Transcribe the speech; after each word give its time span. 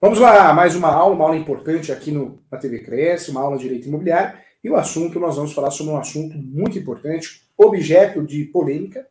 Vamos 0.00 0.20
lá, 0.20 0.52
mais 0.52 0.76
uma 0.76 0.92
aula, 0.92 1.12
uma 1.12 1.24
aula 1.24 1.36
importante 1.36 1.90
aqui 1.90 2.12
no, 2.12 2.40
na 2.48 2.56
TV 2.56 2.78
Cresce, 2.78 3.32
uma 3.32 3.40
aula 3.40 3.56
de 3.56 3.64
Direito 3.64 3.88
Imobiliário. 3.88 4.38
E 4.62 4.70
o 4.70 4.76
assunto, 4.76 5.18
nós 5.18 5.34
vamos 5.34 5.52
falar 5.52 5.72
sobre 5.72 5.92
um 5.92 5.96
assunto 5.96 6.38
muito 6.38 6.78
importante, 6.78 7.42
objeto 7.56 8.24
de 8.24 8.44
polêmica, 8.44 9.08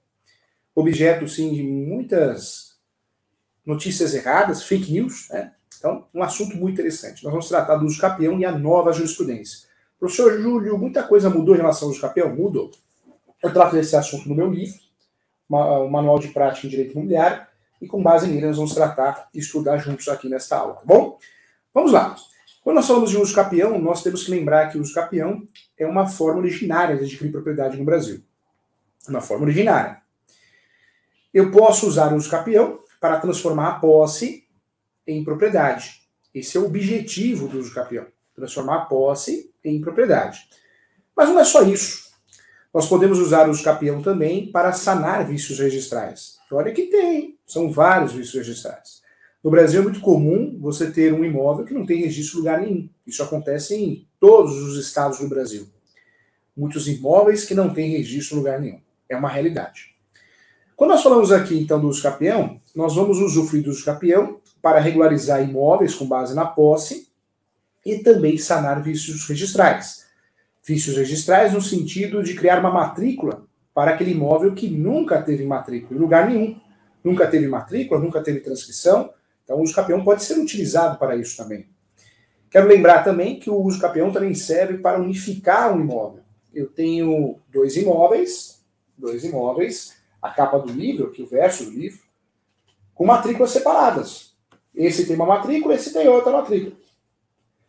objeto, 0.73 1.27
sim, 1.27 1.54
de 1.54 1.61
muitas 1.61 2.77
notícias 3.65 4.13
erradas, 4.13 4.63
fake 4.63 4.93
news, 4.93 5.27
né? 5.29 5.51
Então, 5.77 6.07
um 6.13 6.23
assunto 6.23 6.55
muito 6.55 6.75
interessante. 6.75 7.21
Nós 7.21 7.33
vamos 7.33 7.49
tratar 7.49 7.75
do 7.75 7.85
uso 7.85 7.99
capião 7.99 8.39
e 8.39 8.45
a 8.45 8.57
nova 8.57 8.93
jurisprudência. 8.93 9.67
Professor 9.99 10.39
Júlio, 10.39 10.77
muita 10.77 11.04
coisa 11.04 11.29
mudou 11.29 11.54
em 11.54 11.57
relação 11.57 11.89
ao 11.89 11.91
uso 11.91 11.99
capião? 11.99 12.33
Mudou. 12.33 12.71
Eu 13.43 13.51
trato 13.51 13.75
desse 13.75 13.97
assunto 13.97 14.29
no 14.29 14.35
meu 14.35 14.49
livro, 14.49 14.79
o 15.49 15.89
Manual 15.89 16.18
de 16.18 16.29
Prática 16.29 16.65
em 16.65 16.69
Direito 16.69 16.93
Imobiliário, 16.93 17.46
e 17.81 17.87
com 17.87 18.01
base 18.01 18.27
nele 18.27 18.47
nós 18.47 18.57
vamos 18.57 18.73
tratar 18.73 19.29
e 19.33 19.39
estudar 19.39 19.77
juntos 19.77 20.07
aqui 20.07 20.27
nesta 20.29 20.57
aula, 20.57 20.75
tá 20.75 20.81
bom? 20.85 21.18
Vamos 21.73 21.91
lá. 21.91 22.15
Quando 22.63 22.75
nós 22.75 22.87
falamos 22.87 23.11
de 23.11 23.18
uso 23.18 23.33
capião, 23.33 23.79
nós 23.79 24.04
temos 24.04 24.23
que 24.23 24.31
lembrar 24.31 24.69
que 24.69 24.77
o 24.77 24.81
uso 24.81 24.93
capião 24.93 25.45
é 25.77 25.85
uma 25.85 26.07
forma 26.07 26.39
originária 26.39 26.97
de 26.97 27.05
adquirir 27.05 27.32
propriedade 27.32 27.77
no 27.77 27.85
Brasil. 27.85 28.21
Uma 29.07 29.21
forma 29.21 29.45
originária. 29.45 30.01
Eu 31.33 31.51
posso 31.51 31.87
usar 31.87 32.11
o 32.11 32.17
uso 32.17 32.30
capião 32.30 32.80
para 32.99 33.19
transformar 33.19 33.69
a 33.69 33.80
posse 33.80 34.45
em 35.05 35.23
propriedade. 35.23 36.02
Esse 36.33 36.57
é 36.57 36.59
o 36.59 36.66
objetivo 36.66 37.47
do 37.47 37.59
uso 37.59 37.73
capião, 37.73 38.05
transformar 38.35 38.75
a 38.75 38.85
posse 38.85 39.53
em 39.63 39.80
propriedade. 39.80 40.47
Mas 41.16 41.30
não 41.30 41.39
é 41.39 41.44
só 41.44 41.61
isso. 41.61 42.11
Nós 42.73 42.88
podemos 42.88 43.17
usar 43.19 43.47
o 43.47 43.52
uso 43.52 43.63
capião 43.63 44.02
também 44.02 44.52
para 44.52 44.73
sanar 44.73 45.25
vícios 45.25 45.59
registrais. 45.59 46.36
Olha 46.51 46.71
que 46.71 46.83
tem, 46.83 47.37
são 47.45 47.71
vários 47.71 48.13
vícios 48.13 48.35
registrais. 48.35 49.01
No 49.43 49.51
Brasil 49.51 49.81
é 49.81 49.83
muito 49.83 49.99
comum 49.99 50.57
você 50.59 50.91
ter 50.91 51.13
um 51.13 51.23
imóvel 51.23 51.65
que 51.65 51.73
não 51.73 51.85
tem 51.85 52.01
registro 52.01 52.37
em 52.37 52.39
lugar 52.39 52.61
nenhum. 52.61 52.89
Isso 53.05 53.21
acontece 53.21 53.75
em 53.75 54.07
todos 54.19 54.55
os 54.61 54.77
estados 54.77 55.19
do 55.19 55.29
Brasil. 55.29 55.67
Muitos 56.55 56.87
imóveis 56.87 57.45
que 57.45 57.53
não 57.53 57.73
têm 57.73 57.91
registro 57.91 58.35
em 58.35 58.39
lugar 58.39 58.59
nenhum. 58.59 58.81
É 59.07 59.15
uma 59.15 59.29
realidade. 59.29 59.95
Quando 60.75 60.91
nós 60.91 61.03
falamos 61.03 61.31
aqui 61.31 61.57
então 61.57 61.79
do 61.79 61.87
uso 61.87 62.03
capião, 62.03 62.59
nós 62.75 62.95
vamos 62.95 63.19
usufruir 63.19 63.63
do 63.63 63.69
uso 63.69 63.83
capião 63.83 64.39
para 64.61 64.79
regularizar 64.79 65.41
imóveis 65.41 65.95
com 65.95 66.05
base 66.05 66.35
na 66.35 66.45
posse 66.45 67.07
e 67.85 67.99
também 67.99 68.37
sanar 68.37 68.83
vícios 68.83 69.27
registrais. 69.27 70.05
Vícios 70.63 70.97
registrais 70.97 71.53
no 71.53 71.61
sentido 71.61 72.21
de 72.21 72.33
criar 72.33 72.59
uma 72.59 72.69
matrícula 72.69 73.46
para 73.78 73.92
aquele 73.92 74.09
imóvel 74.09 74.56
que 74.56 74.67
nunca 74.67 75.22
teve 75.22 75.45
matrícula 75.45 75.95
em 75.95 76.02
lugar 76.02 76.28
nenhum 76.28 76.59
nunca 77.03 77.28
teve 77.28 77.47
matrícula, 77.47 78.02
nunca 78.02 78.23
teve 78.23 78.39
transcrição. 78.39 79.14
Então, 79.44 79.59
o 79.59 79.61
uso 79.61 79.72
capião 79.72 80.03
pode 80.03 80.23
ser 80.23 80.39
utilizado 80.39 80.97
para 80.97 81.16
isso 81.16 81.38
também. 81.38 81.70
Quero 82.50 82.67
lembrar 82.67 83.03
também 83.03 83.39
que 83.39 83.52
o 83.52 83.61
uso 83.61 83.80
capião 83.80 84.11
também 84.11 84.33
serve 84.33 84.80
para 84.80 85.00
unificar 85.00 85.72
um 85.72 85.80
imóvel. 85.80 86.23
Eu 86.52 86.66
tenho 86.70 87.38
dois 87.50 87.78
imóveis, 87.78 88.66
dois 88.98 89.23
imóveis, 89.23 89.94
a 90.20 90.31
capa 90.31 90.58
do 90.58 90.73
livro, 90.73 91.09
aqui 91.09 91.22
o 91.22 91.28
verso 91.28 91.66
do 91.66 91.70
livro, 91.70 92.00
com 92.95 93.05
matrículas 93.05 93.52
separadas. 93.52 94.33
Esse 94.73 95.05
tem 95.05 95.16
uma 95.16 95.28
matrícula, 95.28 95.75
esse 95.75 95.94
tem 95.94 96.08
outra 96.08 96.31
matrícula. 96.31 96.75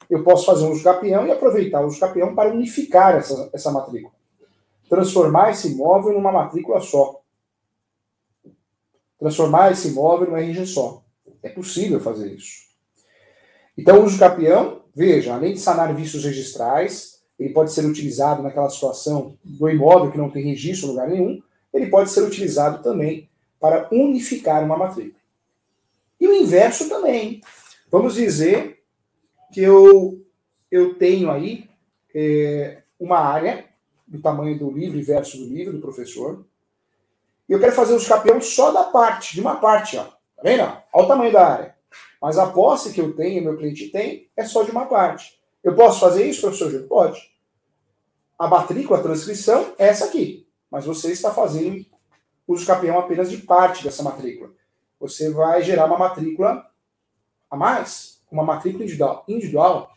Eu 0.09 0.25
posso 0.25 0.47
fazer 0.47 0.65
um 0.65 0.71
uso 0.71 0.83
capião 0.83 1.27
e 1.27 1.31
aproveitar 1.31 1.83
o 1.83 1.87
uso 1.87 2.01
capião 2.01 2.35
para 2.35 2.51
unificar 2.51 3.15
essa, 3.15 3.51
essa 3.53 3.71
matrícula. 3.71 4.18
Transformar 4.89 5.51
esse 5.51 5.73
imóvel 5.73 6.13
numa 6.15 6.33
matrícula 6.33 6.81
só 6.81 7.19
transformar 9.19 9.73
esse 9.73 9.89
imóvel 9.89 10.29
numa 10.29 10.41
RG 10.41 10.67
só. 10.67 11.05
É 11.43 11.49
possível 11.49 12.01
fazer 12.01 12.33
isso. 12.33 12.69
Então, 13.77 14.01
o 14.01 14.05
uso 14.05 14.19
capião, 14.19 14.83
veja, 14.95 15.35
além 15.35 15.55
de 15.55 15.61
sanar 15.61 15.95
vícios 15.95 16.25
registrais, 16.25 17.23
ele 17.39 17.53
pode 17.53 17.73
ser 17.73 17.85
utilizado 17.85 18.43
naquela 18.43 18.71
situação 18.71 19.37
do 19.45 19.69
imóvel 19.69 20.11
que 20.11 20.19
não 20.19 20.31
tem 20.31 20.45
registro 20.45 20.89
em 20.89 20.91
lugar 20.91 21.09
nenhum, 21.09 21.43
ele 21.73 21.87
pode 21.87 22.11
ser 22.11 22.23
utilizado 22.23 22.83
também 22.83 23.29
para 23.61 23.89
unificar 23.93 24.65
uma 24.65 24.77
matrícula. 24.77 25.19
E 26.21 26.27
o 26.27 26.35
inverso 26.35 26.89
também. 26.89 27.41
Vamos 27.91 28.15
dizer 28.15 28.83
que 29.53 29.61
eu, 29.61 30.25
eu 30.71 30.95
tenho 30.95 31.31
aí 31.31 31.69
é, 32.15 32.83
uma 32.99 33.19
área 33.19 33.65
do 34.09 34.21
tamanho 34.21 34.59
do 34.59 34.71
livro 34.71 34.99
e 34.99 35.03
verso 35.03 35.37
do 35.37 35.45
livro 35.45 35.73
do 35.73 35.81
professor, 35.81 36.45
e 37.49 37.53
eu 37.53 37.61
quero 37.61 37.73
fazer 37.73 37.95
os 37.95 38.07
campeões 38.07 38.47
só 38.47 38.73
da 38.73 38.85
parte, 38.85 39.35
de 39.35 39.41
uma 39.41 39.57
parte, 39.57 39.97
ó. 39.97 40.05
Tá 40.05 40.43
vendo? 40.43 40.63
Olha 40.93 41.05
o 41.05 41.09
tamanho 41.09 41.33
da 41.33 41.47
área. 41.47 41.75
Mas 42.21 42.37
a 42.37 42.51
posse 42.51 42.93
que 42.93 43.01
eu 43.01 43.15
tenho, 43.15 43.43
meu 43.43 43.57
cliente 43.57 43.89
tem, 43.89 44.29
é 44.37 44.45
só 44.45 44.63
de 44.63 44.71
uma 44.71 44.87
parte. 44.87 45.41
Eu 45.63 45.75
posso 45.75 46.01
fazer 46.01 46.27
isso, 46.27 46.43
professor 46.43 46.71
Júlio? 46.71 46.89
Pode. 46.89 47.21
A 48.39 48.47
matrícula, 48.47 48.99
a 48.99 49.03
transcrição, 49.03 49.75
é 49.79 49.89
essa 49.89 50.05
aqui. 50.05 50.47
Mas 50.71 50.85
você 50.85 51.11
está 51.11 51.33
fazendo 51.33 51.85
uso 52.47 52.67
campeão 52.67 52.99
apenas 52.99 53.31
de 53.31 53.39
parte 53.39 53.85
dessa 53.85 54.03
matrícula. 54.03 54.51
Você 55.01 55.31
vai 55.31 55.63
gerar 55.63 55.87
uma 55.87 55.99
matrícula 55.99 56.67
a 57.51 57.57
mais, 57.57 58.23
uma 58.31 58.45
matrícula 58.45 58.85
individual. 58.85 59.25
individual. 59.29 59.91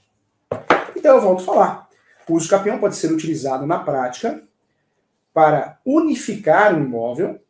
Então 0.96 1.16
eu 1.16 1.22
volto 1.22 1.44
falar. 1.44 1.90
O 2.32 2.36
uso 2.36 2.48
campeão 2.48 2.80
pode 2.80 2.96
ser 2.96 3.12
utilizado 3.12 3.66
na 3.66 3.80
prática 3.80 4.42
para 5.34 5.82
unificar 5.86 6.74
um 6.74 6.86
imóvel 6.86 7.42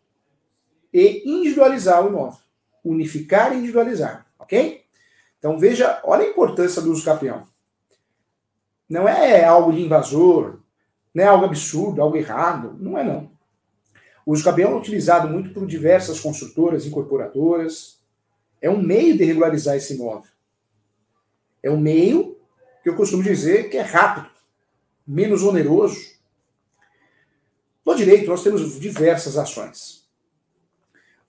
e 0.91 1.21
individualizar 1.23 2.03
o 2.03 2.09
imóvel. 2.09 2.39
Unificar 2.83 3.53
e 3.53 3.57
individualizar, 3.57 4.25
ok? 4.39 4.83
Então 5.37 5.59
veja, 5.59 6.01
olha 6.03 6.23
a 6.23 6.29
importância 6.29 6.81
do 6.81 6.91
uso 6.91 7.05
capião. 7.05 7.47
Não 8.89 9.07
é 9.07 9.45
algo 9.45 9.71
de 9.71 9.81
invasor, 9.81 10.61
não 11.13 11.23
é 11.23 11.27
algo 11.27 11.45
absurdo, 11.45 12.01
algo 12.01 12.17
errado, 12.17 12.75
não 12.79 12.97
é 12.97 13.03
não. 13.03 13.29
O 14.25 14.33
uso 14.33 14.43
capião 14.43 14.71
é 14.71 14.75
utilizado 14.75 15.27
muito 15.27 15.53
por 15.53 15.67
diversas 15.67 16.19
construtoras, 16.19 16.87
incorporadoras. 16.87 18.01
É 18.59 18.67
um 18.67 18.81
meio 18.81 19.15
de 19.15 19.25
regularizar 19.25 19.75
esse 19.75 19.93
imóvel. 19.93 20.31
É 21.61 21.69
um 21.69 21.79
meio 21.79 22.35
que 22.81 22.89
eu 22.89 22.95
costumo 22.95 23.21
dizer 23.21 23.69
que 23.69 23.77
é 23.77 23.81
rápido, 23.81 24.30
menos 25.11 25.43
oneroso, 25.43 25.99
no 27.85 27.95
direito, 27.95 28.29
nós 28.29 28.43
temos 28.43 28.79
diversas 28.79 29.37
ações. 29.37 30.05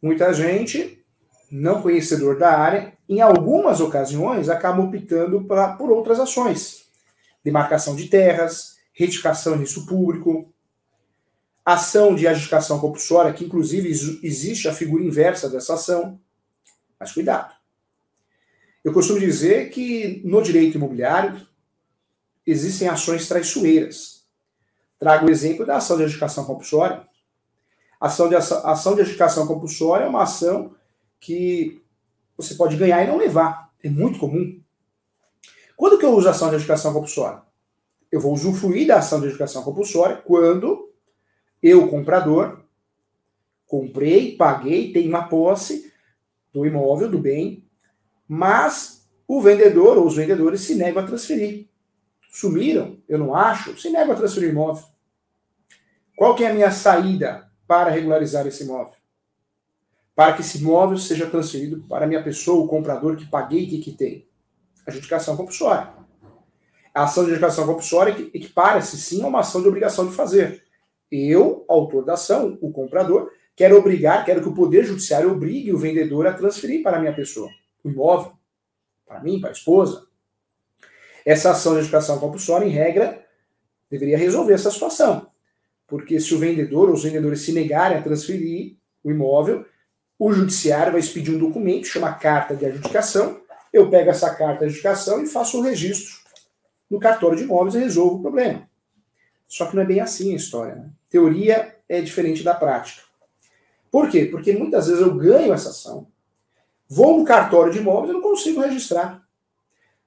Muita 0.00 0.32
gente, 0.32 1.02
não 1.50 1.82
conhecedor 1.82 2.38
da 2.38 2.56
área, 2.56 2.92
em 3.08 3.20
algumas 3.20 3.80
ocasiões 3.80 4.48
acaba 4.48 4.82
optando 4.82 5.44
pra, 5.44 5.74
por 5.74 5.90
outras 5.90 6.20
ações. 6.20 6.90
Demarcação 7.42 7.96
de 7.96 8.08
terras, 8.08 8.76
retificação 8.92 9.54
de 9.54 9.60
risco 9.60 9.84
público, 9.86 10.52
ação 11.64 12.14
de 12.14 12.28
adjudicação 12.28 12.78
compulsória, 12.78 13.32
que 13.32 13.44
inclusive 13.44 13.88
existe 14.22 14.68
a 14.68 14.72
figura 14.72 15.02
inversa 15.02 15.48
dessa 15.48 15.74
ação. 15.74 16.20
Mas 17.00 17.12
cuidado. 17.12 17.54
Eu 18.84 18.92
costumo 18.92 19.18
dizer 19.18 19.70
que 19.70 20.20
no 20.24 20.42
direito 20.42 20.76
imobiliário 20.76 21.40
existem 22.46 22.88
ações 22.88 23.28
traiçoeiras 23.28 24.22
Trago 25.02 25.26
o 25.26 25.30
exemplo 25.32 25.66
da 25.66 25.78
ação 25.78 25.96
de 25.96 26.04
adjudicação 26.04 26.44
compulsória. 26.44 27.04
Ação 28.00 28.28
de, 28.28 28.36
ação 28.36 28.94
de 28.94 29.00
adjudicação 29.00 29.48
compulsória 29.48 30.04
é 30.04 30.08
uma 30.08 30.22
ação 30.22 30.76
que 31.18 31.82
você 32.36 32.54
pode 32.54 32.76
ganhar 32.76 33.02
e 33.02 33.08
não 33.08 33.16
levar. 33.16 33.72
É 33.82 33.90
muito 33.90 34.20
comum. 34.20 34.62
Quando 35.76 35.98
que 35.98 36.04
eu 36.04 36.14
uso 36.14 36.28
ação 36.28 36.50
de 36.50 36.54
adjudicação 36.54 36.92
compulsória? 36.92 37.42
Eu 38.12 38.20
vou 38.20 38.32
usufruir 38.32 38.86
da 38.86 38.98
ação 38.98 39.18
de 39.18 39.24
adjudicação 39.24 39.64
compulsória 39.64 40.18
quando 40.18 40.94
eu, 41.60 41.88
comprador, 41.88 42.60
comprei, 43.66 44.36
paguei, 44.36 44.92
tenho 44.92 45.08
uma 45.08 45.26
posse 45.26 45.92
do 46.52 46.64
imóvel, 46.64 47.10
do 47.10 47.18
bem, 47.18 47.68
mas 48.28 49.10
o 49.26 49.40
vendedor 49.40 49.98
ou 49.98 50.06
os 50.06 50.14
vendedores 50.14 50.60
se 50.60 50.76
negam 50.76 51.02
a 51.02 51.06
transferir. 51.06 51.71
Sumiram, 52.32 52.96
eu 53.06 53.18
não 53.18 53.34
acho, 53.34 53.78
se 53.78 53.90
negam 53.90 54.14
a 54.14 54.16
transferir 54.16 54.48
imóvel. 54.48 54.82
Qual 56.16 56.34
que 56.34 56.42
é 56.42 56.50
a 56.50 56.54
minha 56.54 56.70
saída 56.70 57.46
para 57.68 57.90
regularizar 57.90 58.46
esse 58.46 58.64
imóvel? 58.64 58.94
Para 60.14 60.32
que 60.32 60.40
esse 60.40 60.56
imóvel 60.56 60.96
seja 60.96 61.28
transferido 61.28 61.82
para 61.86 62.06
a 62.06 62.08
minha 62.08 62.24
pessoa, 62.24 62.64
o 62.64 62.68
comprador 62.68 63.16
que 63.16 63.26
paguei 63.26 63.66
que 63.66 63.92
tem. 63.92 64.26
Adjudicação 64.86 65.36
compulsória. 65.36 65.92
A 66.94 67.04
ação 67.04 67.24
de 67.24 67.32
adjudicação 67.32 67.66
compulsória 67.66 68.12
equipara-se 68.32 68.96
sim 68.96 69.22
a 69.22 69.26
uma 69.26 69.40
ação 69.40 69.60
de 69.60 69.68
obrigação 69.68 70.08
de 70.08 70.14
fazer. 70.14 70.64
Eu, 71.10 71.66
autor 71.68 72.02
da 72.02 72.14
ação, 72.14 72.56
o 72.62 72.72
comprador, 72.72 73.30
quero 73.54 73.76
obrigar, 73.76 74.24
quero 74.24 74.40
que 74.40 74.48
o 74.48 74.54
Poder 74.54 74.84
Judiciário 74.84 75.30
obrigue 75.30 75.70
o 75.70 75.78
vendedor 75.78 76.26
a 76.26 76.32
transferir 76.32 76.82
para 76.82 76.96
a 76.96 77.00
minha 77.00 77.14
pessoa 77.14 77.50
o 77.84 77.90
imóvel, 77.90 78.32
para 79.06 79.20
mim, 79.20 79.38
para 79.38 79.50
a 79.50 79.52
esposa. 79.52 80.06
Essa 81.24 81.50
ação 81.50 81.72
de 81.72 81.78
adjudicação 81.78 82.18
compulsória, 82.18 82.66
em 82.66 82.70
regra, 82.70 83.24
deveria 83.90 84.18
resolver 84.18 84.54
essa 84.54 84.70
situação 84.70 85.32
porque 85.92 86.18
se 86.18 86.34
o 86.34 86.38
vendedor 86.38 86.88
ou 86.88 86.94
os 86.94 87.02
vendedores 87.02 87.42
se 87.42 87.52
negarem 87.52 87.98
a 87.98 88.02
transferir 88.02 88.76
o 89.04 89.10
imóvel, 89.10 89.66
o 90.18 90.32
judiciário 90.32 90.92
vai 90.92 91.00
expedir 91.02 91.34
um 91.34 91.38
documento, 91.38 91.86
chama 91.86 92.14
carta 92.14 92.56
de 92.56 92.64
adjudicação, 92.64 93.42
eu 93.70 93.90
pego 93.90 94.08
essa 94.08 94.34
carta 94.34 94.66
de 94.66 94.72
educação 94.72 95.22
e 95.22 95.26
faço 95.26 95.58
um 95.58 95.60
registro 95.60 96.14
no 96.88 96.98
cartório 96.98 97.36
de 97.36 97.44
imóveis 97.44 97.74
e 97.74 97.80
resolvo 97.80 98.16
o 98.16 98.22
problema. 98.22 98.66
Só 99.46 99.66
que 99.66 99.76
não 99.76 99.82
é 99.82 99.84
bem 99.84 100.00
assim 100.00 100.32
a 100.32 100.36
história. 100.36 100.76
Né? 100.76 100.88
Teoria 101.10 101.76
é 101.86 102.00
diferente 102.00 102.42
da 102.42 102.54
prática. 102.54 103.02
Por 103.90 104.08
quê? 104.08 104.24
Porque 104.24 104.54
muitas 104.54 104.86
vezes 104.86 105.02
eu 105.02 105.14
ganho 105.14 105.52
essa 105.52 105.68
ação, 105.68 106.06
vou 106.88 107.18
no 107.18 107.24
cartório 107.26 107.70
de 107.70 107.80
imóveis 107.80 108.12
e 108.12 108.14
não 108.14 108.22
consigo 108.22 108.62
registrar. 108.62 109.22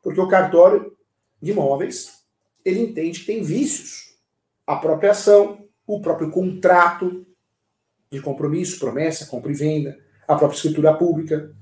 Porque 0.01 0.19
o 0.19 0.27
cartório 0.27 0.94
de 1.45 1.51
imóveis, 1.51 2.21
ele 2.65 2.79
entende 2.79 3.19
que 3.19 3.27
tem 3.27 3.43
vícios. 3.43 4.15
A 4.65 4.77
própria 4.77 5.11
ação, 5.11 5.59
o 5.85 6.01
próprio 6.01 6.31
contrato 6.31 7.23
de 8.11 8.19
compromisso, 8.19 8.79
promessa, 8.79 9.27
compra 9.27 9.51
e 9.51 9.55
venda, 9.55 9.95
a 10.27 10.35
própria 10.35 10.57
escritura 10.57 10.95
pública. 10.95 11.55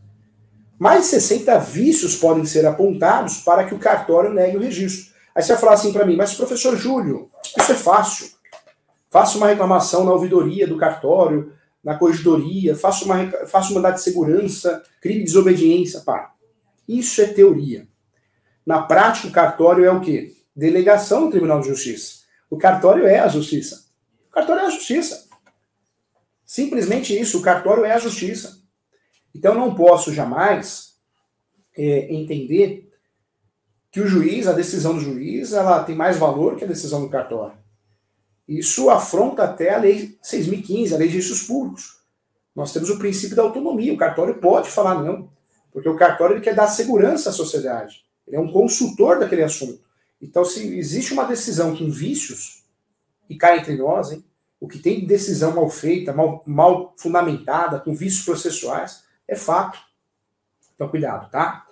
Mais 0.79 1.01
de 1.01 1.07
60 1.07 1.59
vícios 1.59 2.15
podem 2.15 2.45
ser 2.45 2.65
apontados 2.65 3.41
para 3.41 3.65
que 3.65 3.75
o 3.75 3.79
cartório 3.79 4.33
negue 4.33 4.55
o 4.55 4.61
registro. 4.61 5.13
Aí 5.35 5.43
você 5.43 5.51
vai 5.51 5.59
falar 5.59 5.73
assim 5.73 5.91
para 5.91 6.05
mim, 6.05 6.15
mas 6.15 6.33
professor 6.33 6.77
Júlio, 6.77 7.29
isso 7.57 7.73
é 7.73 7.75
fácil. 7.75 8.29
Faça 9.09 9.37
uma 9.37 9.47
reclamação 9.47 10.05
na 10.05 10.13
ouvidoria 10.13 10.65
do 10.65 10.77
cartório, 10.77 11.51
na 11.83 11.97
corregedoria, 11.97 12.73
faça 12.73 13.03
uma, 13.03 13.29
faça 13.47 13.71
um 13.71 13.75
mandado 13.75 13.95
de 13.95 14.01
segurança, 14.01 14.81
crime 15.01 15.19
de 15.19 15.25
desobediência. 15.25 15.99
Pá. 15.99 16.33
Isso 16.87 17.21
é 17.21 17.25
teoria. 17.25 17.85
Na 18.65 18.81
prática, 18.81 19.27
o 19.27 19.31
cartório 19.31 19.85
é 19.85 19.91
o 19.91 20.01
quê? 20.01 20.35
Delegação 20.55 21.25
do 21.25 21.31
Tribunal 21.31 21.61
de 21.61 21.67
Justiça. 21.67 22.23
O 22.49 22.57
cartório 22.57 23.05
é 23.07 23.19
a 23.19 23.27
justiça. 23.27 23.85
O 24.29 24.31
cartório 24.31 24.61
é 24.61 24.65
a 24.65 24.69
justiça. 24.69 25.27
Simplesmente 26.45 27.19
isso, 27.19 27.39
o 27.39 27.41
cartório 27.41 27.83
é 27.83 27.93
a 27.93 27.99
justiça. 27.99 28.61
Então 29.33 29.55
não 29.55 29.73
posso 29.73 30.13
jamais 30.13 30.93
é, 31.75 32.13
entender 32.13 32.89
que 33.91 33.99
o 33.99 34.07
juiz, 34.07 34.47
a 34.47 34.53
decisão 34.53 34.95
do 34.95 35.01
juiz, 35.01 35.53
ela 35.53 35.83
tem 35.83 35.95
mais 35.95 36.17
valor 36.17 36.55
que 36.55 36.63
a 36.63 36.67
decisão 36.67 37.01
do 37.01 37.09
cartório. 37.09 37.57
Isso 38.47 38.89
afronta 38.89 39.43
até 39.43 39.73
a 39.73 39.77
lei 39.77 40.17
6.015, 40.23 40.93
a 40.93 40.97
lei 40.97 41.07
de 41.07 41.15
registros 41.15 41.47
públicos. 41.47 42.03
Nós 42.55 42.71
temos 42.71 42.89
o 42.89 42.99
princípio 42.99 43.35
da 43.35 43.43
autonomia. 43.43 43.93
O 43.93 43.97
cartório 43.97 44.35
pode 44.35 44.69
falar 44.69 45.01
não, 45.01 45.29
porque 45.71 45.89
o 45.89 45.95
cartório 45.95 46.35
ele 46.35 46.43
quer 46.43 46.53
dar 46.53 46.67
segurança 46.67 47.29
à 47.29 47.33
sociedade. 47.33 48.03
Ele 48.27 48.37
é 48.37 48.39
um 48.39 48.51
consultor 48.51 49.19
daquele 49.19 49.43
assunto. 49.43 49.81
Então, 50.21 50.45
se 50.45 50.77
existe 50.77 51.13
uma 51.13 51.25
decisão 51.25 51.75
com 51.75 51.89
vícios, 51.89 52.63
e 53.29 53.37
cai 53.37 53.59
entre 53.59 53.75
nós, 53.75 54.11
hein, 54.11 54.23
o 54.59 54.67
que 54.67 54.79
tem 54.79 55.05
decisão 55.05 55.53
mal 55.53 55.69
feita, 55.69 56.13
mal, 56.13 56.41
mal 56.45 56.93
fundamentada, 56.97 57.79
com 57.79 57.93
vícios 57.93 58.23
processuais, 58.23 59.03
é 59.27 59.35
fato. 59.35 59.77
Então, 60.73 60.87
cuidado, 60.87 61.29
tá? 61.29 61.67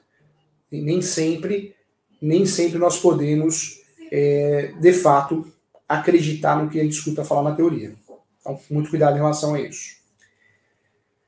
E 0.71 0.81
nem 0.81 1.01
sempre, 1.01 1.73
nem 2.21 2.45
sempre 2.45 2.77
nós 2.77 2.99
podemos, 2.99 3.81
é, 4.11 4.73
de 4.79 4.93
fato, 4.93 5.49
acreditar 5.87 6.61
no 6.61 6.69
que 6.69 6.79
a 6.79 6.83
gente 6.83 6.97
escuta 6.97 7.23
falar 7.23 7.49
na 7.49 7.55
teoria. 7.55 7.95
Então, 8.41 8.59
muito 8.69 8.89
cuidado 8.89 9.15
em 9.15 9.19
relação 9.19 9.55
a 9.55 9.61
isso. 9.61 10.01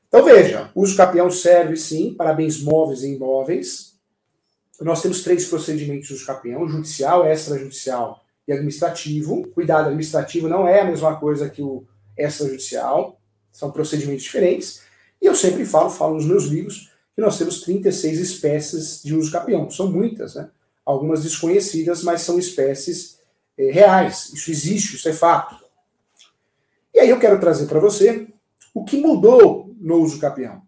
Então, 0.08 0.26
veja, 0.26 0.70
uso 0.76 0.98
capião 0.98 1.32
serve, 1.32 1.76
sim, 1.78 2.14
para 2.14 2.34
bens 2.34 2.62
móveis 2.62 3.04
e 3.04 3.16
imóveis. 3.16 3.93
Nós 4.84 5.02
temos 5.02 5.24
três 5.24 5.46
procedimentos 5.46 6.08
de 6.08 6.26
capião, 6.26 6.68
judicial, 6.68 7.26
extrajudicial 7.26 8.24
e 8.48 8.52
administrativo. 8.52 9.48
Cuidado, 9.50 9.86
administrativo 9.86 10.50
não 10.50 10.68
é 10.68 10.82
a 10.82 10.86
mesma 10.86 11.16
coisa 11.16 11.50
que 11.50 11.62
o 11.62 11.86
extrajudicial, 12.18 13.20
são 13.52 13.72
procedimentos 13.72 14.24
diferentes. 14.24 14.82
E 15.22 15.26
eu 15.26 15.36
sempre 15.36 15.66
falo, 15.66 15.90
falo 15.90 16.16
nos 16.16 16.26
meus 16.26 16.46
livros, 16.46 16.92
que 17.16 17.22
nós 17.22 17.38
temos 17.38 17.62
36 17.62 18.20
espécies 18.20 19.02
de 19.04 19.16
uso 19.16 19.32
capião. 19.32 19.70
São 19.70 19.90
muitas, 19.90 20.36
né? 20.36 20.50
Algumas 20.86 21.24
desconhecidas, 21.24 22.04
mas 22.04 22.22
são 22.22 22.38
espécies 22.38 23.20
é, 23.58 23.72
reais. 23.72 24.32
Isso 24.34 24.52
existe, 24.52 24.96
isso 24.96 25.08
é 25.08 25.14
fato. 25.14 25.56
E 26.94 27.00
aí 27.00 27.10
eu 27.10 27.20
quero 27.20 27.40
trazer 27.40 27.68
para 27.68 27.80
você 27.80 28.28
o 28.74 28.84
que 28.84 28.98
mudou 28.98 29.74
no 29.80 29.98
uso 30.02 30.20
capião. 30.20 30.62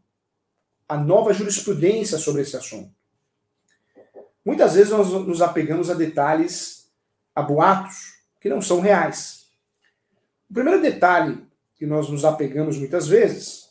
A 0.88 0.98
nova 0.98 1.34
jurisprudência 1.34 2.18
sobre 2.18 2.44
esse 2.44 2.56
assunto. 2.56 2.95
Muitas 4.46 4.76
vezes 4.76 4.92
nós 4.92 5.10
nos 5.12 5.42
apegamos 5.42 5.90
a 5.90 5.96
detalhes, 5.96 6.88
a 7.34 7.42
boatos, 7.42 8.14
que 8.40 8.48
não 8.48 8.62
são 8.62 8.80
reais. 8.80 9.48
O 10.50 10.54
primeiro 10.54 10.82
detalhe 10.82 11.44
que 11.76 11.86
nós 11.86 12.08
nos 12.10 12.24
apegamos 12.24 12.78
muitas 12.78 13.08
vezes 13.08 13.70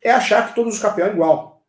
é 0.00 0.12
achar 0.12 0.48
que 0.48 0.54
todo 0.54 0.68
uso 0.68 0.80
capião 0.80 1.08
é 1.08 1.12
igual. 1.12 1.62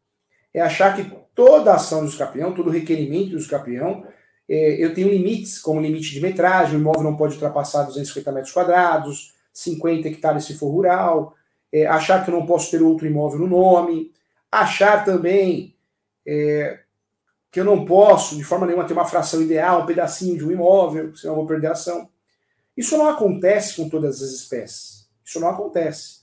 É 0.54 0.62
achar 0.62 0.96
que 0.96 1.12
toda 1.34 1.74
ação 1.74 2.06
do 2.06 2.18
capião, 2.18 2.54
todo 2.54 2.70
requerimento 2.70 3.36
do 3.36 3.48
capião 3.48 4.06
é, 4.48 4.84
eu 4.84 4.94
tenho 4.94 5.10
limites, 5.10 5.60
como 5.60 5.82
limite 5.82 6.12
de 6.12 6.22
metragem, 6.22 6.78
o 6.78 6.80
imóvel 6.80 7.04
não 7.04 7.18
pode 7.18 7.34
ultrapassar 7.34 7.84
250 7.84 8.32
metros 8.32 8.54
quadrados, 8.54 9.34
50 9.52 10.08
hectares 10.08 10.46
se 10.46 10.58
for 10.58 10.70
rural, 10.70 11.36
é, 11.72 11.86
achar 11.86 12.24
que 12.24 12.32
eu 12.32 12.36
não 12.36 12.46
posso 12.46 12.72
ter 12.72 12.82
outro 12.82 13.06
imóvel 13.06 13.40
no 13.40 13.48
nome, 13.48 14.14
achar 14.52 15.04
também 15.04 15.76
é, 16.26 16.80
que 17.58 17.62
eu 17.62 17.66
não 17.66 17.86
posso, 17.86 18.38
de 18.38 18.44
forma 18.44 18.68
nenhuma, 18.68 18.86
ter 18.86 18.94
uma 18.94 19.08
fração 19.08 19.42
ideal, 19.42 19.82
um 19.82 19.86
pedacinho 19.88 20.38
de 20.38 20.46
um 20.46 20.52
imóvel, 20.52 21.16
senão 21.16 21.34
eu 21.34 21.38
vou 21.38 21.48
perder 21.48 21.66
a 21.66 21.72
ação. 21.72 22.08
Isso 22.78 22.96
não 22.96 23.08
acontece 23.08 23.76
com 23.76 23.90
todas 23.90 24.22
as 24.22 24.30
espécies. 24.30 25.10
Isso 25.26 25.40
não 25.40 25.50
acontece. 25.50 26.20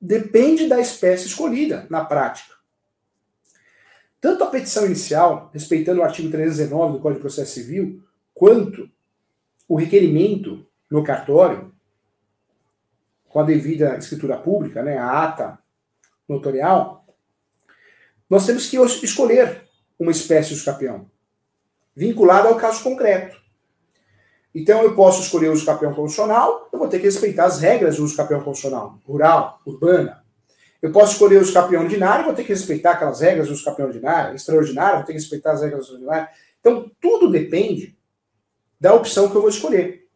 Depende 0.00 0.68
da 0.68 0.78
espécie 0.78 1.26
escolhida 1.26 1.84
na 1.90 2.04
prática. 2.04 2.54
Tanto 4.20 4.44
a 4.44 4.46
petição 4.46 4.86
inicial, 4.86 5.50
respeitando 5.52 6.00
o 6.00 6.04
artigo 6.04 6.30
319 6.30 6.92
do 6.92 7.00
Código 7.00 7.18
de 7.18 7.22
Processo 7.22 7.54
Civil, 7.54 8.00
quanto 8.32 8.88
o 9.66 9.74
requerimento 9.74 10.64
no 10.88 11.02
cartório, 11.02 11.74
com 13.28 13.40
a 13.40 13.42
devida 13.42 13.98
escritura 13.98 14.38
pública, 14.38 14.80
né, 14.80 14.96
a 14.96 15.24
ata 15.24 15.58
notarial, 16.28 17.04
nós 18.30 18.46
temos 18.46 18.70
que 18.70 18.76
escolher 19.04 19.66
uma 19.98 20.10
espécie 20.10 20.50
de 20.50 20.56
escapião, 20.56 21.10
vinculada 21.94 22.48
ao 22.48 22.56
caso 22.56 22.82
concreto. 22.82 23.36
Então 24.54 24.82
eu 24.82 24.94
posso 24.94 25.22
escolher 25.22 25.50
o 25.50 25.54
escapião 25.54 25.92
constitucional, 25.92 26.68
eu 26.72 26.78
vou 26.78 26.88
ter 26.88 26.98
que 26.98 27.06
respeitar 27.06 27.44
as 27.44 27.60
regras 27.60 27.96
do 27.96 28.06
escapião 28.06 28.40
constitucional, 28.40 28.98
rural, 29.04 29.60
urbana, 29.66 30.22
eu 30.80 30.92
posso 30.92 31.14
escolher 31.14 31.38
o 31.38 31.42
escapião 31.42 31.82
ordinário, 31.82 32.24
vou 32.24 32.34
ter 32.34 32.44
que 32.44 32.52
respeitar 32.52 32.92
aquelas 32.92 33.20
regras 33.20 33.48
do 33.48 33.54
escapião 33.54 33.88
ordinário, 33.88 34.36
extraordinário, 34.36 34.98
vou 34.98 35.06
ter 35.06 35.12
que 35.12 35.18
respeitar 35.18 35.52
as 35.52 35.62
regras 35.62 35.90
ordinárias. 35.90 36.28
Então, 36.60 36.90
tudo 37.00 37.30
depende 37.30 37.96
da 38.80 38.94
opção 38.94 39.28
que 39.28 39.36
eu 39.36 39.40
vou 39.40 39.50
escolher. 39.50 40.06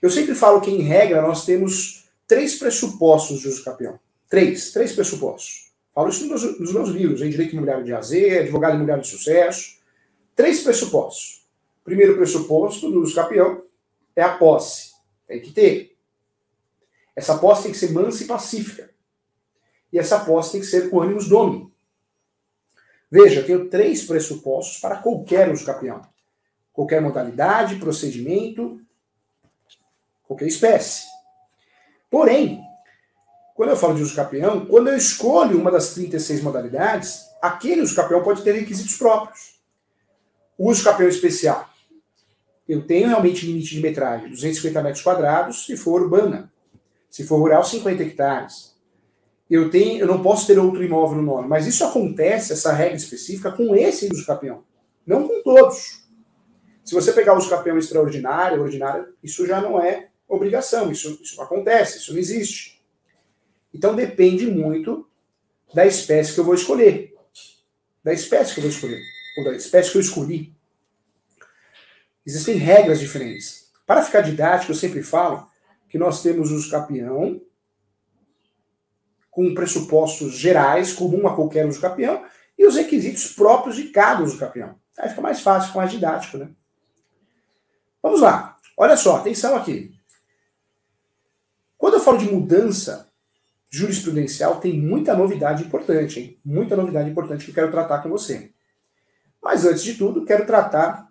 Eu 0.00 0.10
sempre 0.10 0.34
falo 0.34 0.60
que, 0.60 0.70
em 0.70 0.82
regra, 0.82 1.22
nós 1.22 1.44
temos 1.44 2.08
três 2.26 2.56
pressupostos 2.58 3.40
de 3.40 3.48
uso 3.48 3.62
capião. 3.62 3.98
Três, 4.28 4.72
três 4.72 4.92
pressupostos. 4.92 5.71
Falo 5.94 6.08
isso 6.08 6.26
nos, 6.26 6.58
nos 6.58 6.72
meus 6.72 6.88
livros, 6.88 7.20
em 7.20 7.30
Direito 7.30 7.52
Imobiliário 7.52 7.84
de 7.84 7.92
AZ, 7.92 8.12
Advogado 8.12 8.74
Imobiliário 8.74 9.02
de 9.02 9.10
Sucesso. 9.10 9.78
Três 10.34 10.62
pressupostos. 10.62 11.46
Primeiro 11.84 12.16
pressuposto 12.16 12.90
do 12.90 13.00
uso 13.00 13.14
capião 13.14 13.62
é 14.16 14.22
a 14.22 14.36
posse. 14.36 14.92
Tem 15.26 15.40
que 15.40 15.52
ter. 15.52 15.96
Essa 17.14 17.36
posse 17.36 17.64
tem 17.64 17.72
que 17.72 17.78
ser 17.78 17.92
mansa 17.92 18.22
e 18.22 18.26
pacífica. 18.26 18.90
E 19.92 19.98
essa 19.98 20.20
posse 20.24 20.52
tem 20.52 20.60
que 20.60 20.66
ser 20.66 20.88
com 20.88 21.00
ânimos 21.00 21.28
domini. 21.28 21.70
Veja, 23.10 23.40
eu 23.40 23.46
tenho 23.46 23.68
três 23.68 24.04
pressupostos 24.04 24.78
para 24.78 24.96
qualquer 24.96 25.52
uso 25.52 25.66
capião. 25.66 26.00
Qualquer 26.72 27.02
modalidade, 27.02 27.76
procedimento, 27.76 28.80
qualquer 30.26 30.46
espécie. 30.46 31.04
Porém, 32.08 32.62
quando 33.54 33.70
eu 33.70 33.76
falo 33.76 33.94
de 33.94 34.02
uso 34.02 34.14
capião, 34.14 34.66
quando 34.66 34.88
eu 34.88 34.96
escolho 34.96 35.58
uma 35.58 35.70
das 35.70 35.94
36 35.94 36.42
modalidades, 36.42 37.26
aquele 37.40 37.82
uso 37.82 37.94
capião 37.94 38.22
pode 38.22 38.42
ter 38.42 38.52
requisitos 38.52 38.96
próprios. 38.96 39.60
O 40.56 40.70
uso 40.70 40.84
capião 40.84 41.08
especial. 41.08 41.68
Eu 42.68 42.86
tenho 42.86 43.08
realmente 43.08 43.44
limite 43.44 43.74
de 43.74 43.80
metragem, 43.80 44.30
250 44.30 44.82
metros 44.82 45.02
quadrados, 45.02 45.66
se 45.66 45.76
for 45.76 46.02
urbana. 46.02 46.52
Se 47.10 47.24
for 47.24 47.38
rural, 47.38 47.64
50 47.64 48.02
hectares 48.02 48.72
eu 49.54 49.68
tenho, 49.70 50.00
eu 50.00 50.06
não 50.06 50.22
posso 50.22 50.46
ter 50.46 50.58
outro 50.58 50.82
imóvel 50.82 51.18
no 51.18 51.22
nome. 51.22 51.46
Mas 51.46 51.66
isso 51.66 51.84
acontece, 51.84 52.54
essa 52.54 52.72
regra 52.72 52.96
específica, 52.96 53.52
com 53.52 53.76
esse 53.76 54.08
uso 54.10 54.24
capião, 54.24 54.64
não 55.06 55.28
com 55.28 55.42
todos. 55.42 56.08
Se 56.82 56.94
você 56.94 57.12
pegar 57.12 57.34
o 57.34 57.36
uso 57.36 57.50
capião 57.50 57.76
extraordinário, 57.76 58.62
ordinário, 58.62 59.14
isso 59.22 59.46
já 59.46 59.60
não 59.60 59.78
é 59.78 60.08
obrigação, 60.26 60.90
isso, 60.90 61.18
isso 61.22 61.40
acontece, 61.42 61.98
isso 61.98 62.12
não 62.12 62.18
existe. 62.18 62.81
Então 63.72 63.94
depende 63.94 64.46
muito 64.46 65.08
da 65.74 65.86
espécie 65.86 66.34
que 66.34 66.40
eu 66.40 66.44
vou 66.44 66.54
escolher. 66.54 67.14
Da 68.04 68.12
espécie 68.12 68.52
que 68.52 68.60
eu 68.60 68.62
vou 68.62 68.70
escolher, 68.70 69.00
ou 69.38 69.44
da 69.44 69.52
espécie 69.54 69.90
que 69.90 69.96
eu 69.96 70.02
escolhi. 70.02 70.54
Existem 72.26 72.56
regras 72.56 73.00
diferentes. 73.00 73.70
Para 73.86 74.02
ficar 74.02 74.20
didático, 74.20 74.72
eu 74.72 74.76
sempre 74.76 75.02
falo 75.02 75.48
que 75.88 75.98
nós 75.98 76.22
temos 76.22 76.50
o 76.50 76.56
uso 76.56 76.70
capião, 76.70 77.40
com 79.30 79.54
pressupostos 79.54 80.34
gerais, 80.34 80.92
comum 80.92 81.26
a 81.26 81.34
qualquer 81.34 81.66
uso 81.66 81.80
capião, 81.80 82.24
e 82.58 82.66
os 82.66 82.76
requisitos 82.76 83.32
próprios 83.32 83.76
de 83.76 83.88
cada 83.88 84.22
uso 84.22 84.38
campeão. 84.38 84.78
Aí 84.98 85.08
fica 85.08 85.20
mais 85.20 85.40
fácil, 85.40 85.68
fica 85.68 85.78
mais 85.78 85.90
didático, 85.90 86.38
né? 86.38 86.50
Vamos 88.02 88.20
lá. 88.20 88.56
Olha 88.76 88.96
só, 88.96 89.16
atenção 89.16 89.56
aqui. 89.56 89.94
Quando 91.78 91.94
eu 91.94 92.00
falo 92.00 92.18
de 92.18 92.30
mudança 92.30 93.11
jurisprudencial, 93.72 94.60
tem 94.60 94.78
muita 94.78 95.16
novidade 95.16 95.64
importante, 95.64 96.20
hein? 96.20 96.38
Muita 96.44 96.76
novidade 96.76 97.08
importante 97.08 97.46
que 97.46 97.50
eu 97.50 97.54
quero 97.54 97.70
tratar 97.70 98.02
com 98.02 98.10
você. 98.10 98.52
Mas 99.42 99.64
antes 99.64 99.82
de 99.82 99.94
tudo, 99.94 100.26
quero 100.26 100.46
tratar 100.46 101.08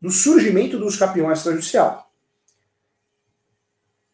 do 0.00 0.10
surgimento 0.10 0.78
do 0.78 0.86
uso 0.86 0.98
campeão 0.98 1.32
extrajudicial. 1.32 2.12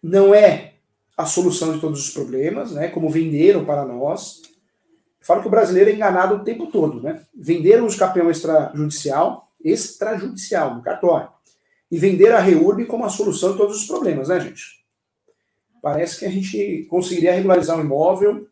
Não 0.00 0.32
é 0.32 0.74
a 1.16 1.26
solução 1.26 1.74
de 1.74 1.80
todos 1.80 2.06
os 2.06 2.14
problemas, 2.14 2.70
né? 2.72 2.88
Como 2.88 3.10
venderam 3.10 3.64
para 3.64 3.84
nós. 3.84 4.40
Eu 5.20 5.26
falo 5.26 5.42
que 5.42 5.48
o 5.48 5.50
brasileiro 5.50 5.90
é 5.90 5.92
enganado 5.92 6.36
o 6.36 6.44
tempo 6.44 6.68
todo, 6.68 7.02
né? 7.02 7.24
Venderam 7.34 7.82
o 7.82 7.86
uso 7.88 7.98
campeão 7.98 8.30
extrajudicial, 8.30 9.52
extrajudicial, 9.62 10.76
no 10.76 10.82
cartório 10.82 11.28
e 11.90 11.98
vender 11.98 12.32
a 12.32 12.38
REURB 12.38 12.86
como 12.86 13.04
a 13.04 13.10
solução 13.10 13.52
de 13.52 13.58
todos 13.58 13.82
os 13.82 13.86
problemas, 13.86 14.28
né, 14.28 14.40
gente? 14.40 14.81
Parece 15.82 16.20
que 16.20 16.24
a 16.24 16.30
gente 16.30 16.86
conseguiria 16.88 17.34
regularizar 17.34 17.76
um 17.76 17.80
imóvel 17.80 18.46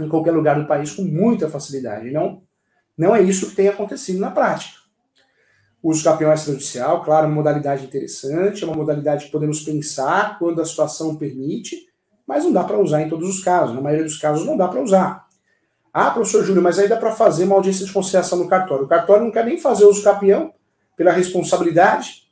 em 0.00 0.08
qualquer 0.08 0.32
lugar 0.32 0.60
do 0.60 0.66
país 0.66 0.90
com 0.90 1.02
muita 1.02 1.48
facilidade. 1.48 2.10
Não, 2.10 2.42
não 2.98 3.14
é 3.14 3.22
isso 3.22 3.50
que 3.50 3.56
tem 3.56 3.68
acontecido 3.68 4.18
na 4.18 4.32
prática. 4.32 4.78
O 5.80 5.90
uso 5.90 6.02
campeão 6.02 6.32
extrajudicial, 6.32 7.04
claro, 7.04 7.26
é 7.26 7.28
uma 7.28 7.36
modalidade 7.36 7.84
interessante, 7.84 8.64
é 8.64 8.66
uma 8.66 8.74
modalidade 8.74 9.26
que 9.26 9.30
podemos 9.30 9.60
pensar 9.60 10.36
quando 10.38 10.60
a 10.60 10.64
situação 10.64 11.14
permite, 11.14 11.76
mas 12.26 12.42
não 12.42 12.52
dá 12.52 12.64
para 12.64 12.78
usar 12.78 13.02
em 13.02 13.08
todos 13.08 13.28
os 13.28 13.44
casos. 13.44 13.74
Na 13.74 13.80
maioria 13.80 14.04
dos 14.04 14.18
casos 14.18 14.44
não 14.44 14.56
dá 14.56 14.66
para 14.66 14.80
usar. 14.80 15.28
Ah, 15.92 16.10
professor 16.10 16.42
Júlio, 16.42 16.62
mas 16.62 16.76
aí 16.78 16.88
dá 16.88 16.96
para 16.96 17.12
fazer 17.12 17.44
uma 17.44 17.54
audiência 17.54 17.86
de 17.86 17.92
conciliação 17.92 18.38
no 18.38 18.48
cartório. 18.48 18.86
O 18.86 18.88
cartório 18.88 19.22
não 19.22 19.30
quer 19.30 19.44
nem 19.44 19.58
fazer 19.58 19.84
uso 19.84 20.02
campeão 20.02 20.52
pela 20.96 21.12
responsabilidade 21.12 22.23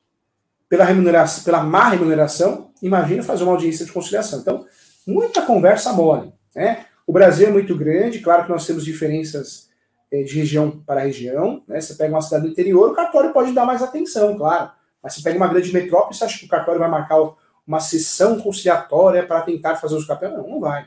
pela 0.73 0.87
remuneração, 0.87 1.45
pela 1.45 1.62
má 1.62 1.91
remuneração, 1.91 2.71
imagina 2.81 3.23
fazer 3.23 3.43
uma 3.43 3.52
audiência 3.52 3.85
de 3.85 3.93
conciliação. 3.93 4.41
Então, 4.41 4.64
muita 5.07 5.43
conversa 5.43 5.93
mole. 5.93 6.33
Né? 6.57 6.87
O 7.07 7.12
Brasil 7.12 7.47
é 7.47 7.50
muito 7.50 7.76
grande, 7.76 8.21
claro 8.21 8.45
que 8.45 8.50
nós 8.50 8.67
temos 8.67 8.83
diferenças 8.83 9.69
é, 10.11 10.23
de 10.23 10.35
região 10.35 10.83
para 10.87 11.02
região. 11.02 11.62
Né? 11.69 11.79
Você 11.79 11.93
pega 11.93 12.14
uma 12.14 12.23
cidade 12.23 12.45
do 12.47 12.52
interior, 12.52 12.91
o 12.91 12.95
cartório 12.95 13.35
pode 13.35 13.52
dar 13.52 13.67
mais 13.67 13.83
atenção, 13.83 14.35
claro. 14.35 14.71
Mas 15.02 15.12
você 15.12 15.21
pega 15.21 15.37
uma 15.37 15.47
grande 15.47 15.71
metrópole, 15.75 16.17
você 16.17 16.25
acha 16.25 16.38
que 16.38 16.47
o 16.47 16.49
cartório 16.49 16.81
vai 16.81 16.88
marcar 16.88 17.19
uma 17.67 17.79
sessão 17.79 18.41
conciliatória 18.41 19.26
para 19.26 19.43
tentar 19.43 19.76
fazer 19.76 19.95
uso 19.95 20.07
capião? 20.07 20.38
Não, 20.38 20.49
não 20.49 20.59
vai. 20.61 20.87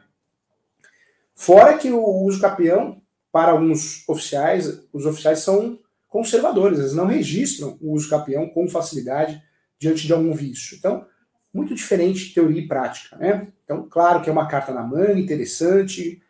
Fora 1.36 1.78
que 1.78 1.92
o 1.92 2.04
uso 2.24 2.42
capião, 2.42 3.00
para 3.32 3.52
alguns 3.52 4.04
oficiais, 4.10 4.82
os 4.92 5.06
oficiais 5.06 5.42
são 5.42 5.78
conservadores, 6.08 6.80
eles 6.80 6.94
não 6.94 7.06
registram 7.06 7.78
o 7.80 7.94
uso 7.94 8.10
capião 8.10 8.50
com 8.50 8.68
facilidade 8.68 9.45
diante 9.78 10.08
de 10.08 10.14
algum 10.14 10.34
vício. 10.34 10.78
Então, 10.78 11.06
muito 11.54 11.74
diferente 11.74 12.34
teoria 12.34 12.62
e 12.62 12.68
prática. 12.68 13.16
Né? 13.18 13.48
Então, 13.64 13.88
claro 13.90 14.22
que 14.22 14.30
é 14.30 14.34
uma 14.34 14.48
carta 14.48 14.74
na 14.74 14.84
manga, 14.84 15.20
interessante, 15.20 16.22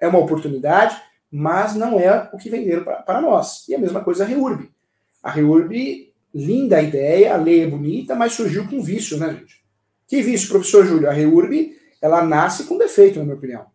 é 0.00 0.08
uma 0.08 0.18
oportunidade, 0.18 1.00
mas 1.30 1.74
não 1.74 1.98
é 2.00 2.28
o 2.32 2.38
que 2.38 2.50
venderam 2.50 2.84
para 2.84 3.20
nós. 3.20 3.68
E 3.68 3.74
a 3.74 3.78
mesma 3.78 4.02
coisa 4.02 4.24
a 4.24 4.26
REURB. 4.26 4.70
A 5.22 5.30
REURB, 5.30 6.12
linda 6.34 6.78
a 6.78 6.82
ideia, 6.82 7.34
a 7.34 7.36
lei 7.36 7.62
é 7.62 7.66
bonita, 7.66 8.14
mas 8.14 8.32
surgiu 8.32 8.66
com 8.66 8.82
vício, 8.82 9.18
né, 9.18 9.32
gente? 9.34 9.62
Que 10.08 10.20
vício, 10.20 10.48
professor 10.48 10.84
Júlio? 10.84 11.08
A 11.08 11.12
REURB, 11.12 11.76
ela 12.00 12.24
nasce 12.24 12.64
com 12.64 12.76
defeito, 12.76 13.18
na 13.18 13.24
minha 13.24 13.36
opinião. 13.36 13.66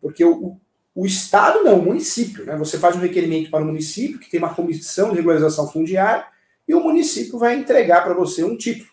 Porque 0.00 0.24
o, 0.24 0.56
o 0.94 1.06
Estado 1.06 1.64
não, 1.64 1.78
o 1.78 1.84
município. 1.84 2.44
Né? 2.44 2.56
Você 2.56 2.78
faz 2.78 2.94
um 2.94 3.00
requerimento 3.00 3.50
para 3.50 3.64
o 3.64 3.66
município, 3.66 4.20
que 4.20 4.30
tem 4.30 4.38
uma 4.38 4.54
comissão 4.54 5.10
de 5.10 5.16
regularização 5.16 5.66
fundiária, 5.68 6.26
e 6.66 6.74
o 6.74 6.80
município 6.80 7.38
vai 7.38 7.54
entregar 7.56 8.02
para 8.02 8.14
você 8.14 8.42
um 8.42 8.56
título, 8.56 8.88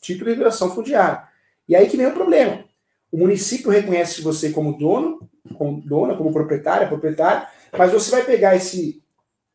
título 0.00 0.26
de 0.26 0.32
liberação 0.32 0.74
fundiária. 0.74 1.22
E 1.68 1.74
aí 1.74 1.88
que 1.88 1.96
vem 1.96 2.06
o 2.06 2.12
problema. 2.12 2.64
O 3.10 3.18
município 3.18 3.70
reconhece 3.70 4.22
você 4.22 4.50
como 4.50 4.76
dono, 4.76 5.28
como 5.56 5.80
dona, 5.80 6.16
como 6.16 6.32
proprietária, 6.32 6.88
proprietário, 6.88 7.46
mas 7.76 7.92
você 7.92 8.10
vai 8.10 8.24
pegar 8.24 8.54
esse, 8.56 9.02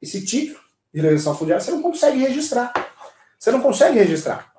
esse 0.02 0.26
título 0.26 0.60
de 0.94 1.02
liberação 1.02 1.36
fundiária, 1.36 1.64
você 1.64 1.72
não 1.72 1.82
consegue 1.82 2.20
registrar. 2.20 2.74
Você 3.38 3.52
não 3.52 3.62
consegue 3.62 3.98
registrar. 3.98 4.52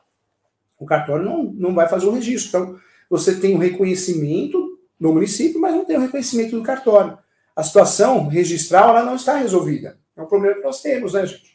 O 0.78 0.86
cartório 0.86 1.24
não, 1.24 1.44
não 1.44 1.74
vai 1.74 1.88
fazer 1.88 2.06
o 2.06 2.12
registro. 2.12 2.48
Então, 2.48 2.80
você 3.08 3.38
tem 3.38 3.54
o 3.54 3.56
um 3.56 3.60
reconhecimento 3.60 4.78
no 4.98 5.12
município, 5.12 5.60
mas 5.60 5.74
não 5.74 5.84
tem 5.84 5.96
o 5.96 5.98
um 6.00 6.02
reconhecimento 6.02 6.56
do 6.56 6.62
cartório. 6.62 7.18
A 7.54 7.62
situação 7.62 8.28
registral 8.28 8.90
ela 8.90 9.04
não 9.04 9.16
está 9.16 9.36
resolvida. 9.36 9.98
É 10.16 10.22
um 10.22 10.26
problema 10.26 10.56
que 10.56 10.62
nós 10.62 10.80
temos, 10.80 11.12
né, 11.12 11.26
gente? 11.26 11.51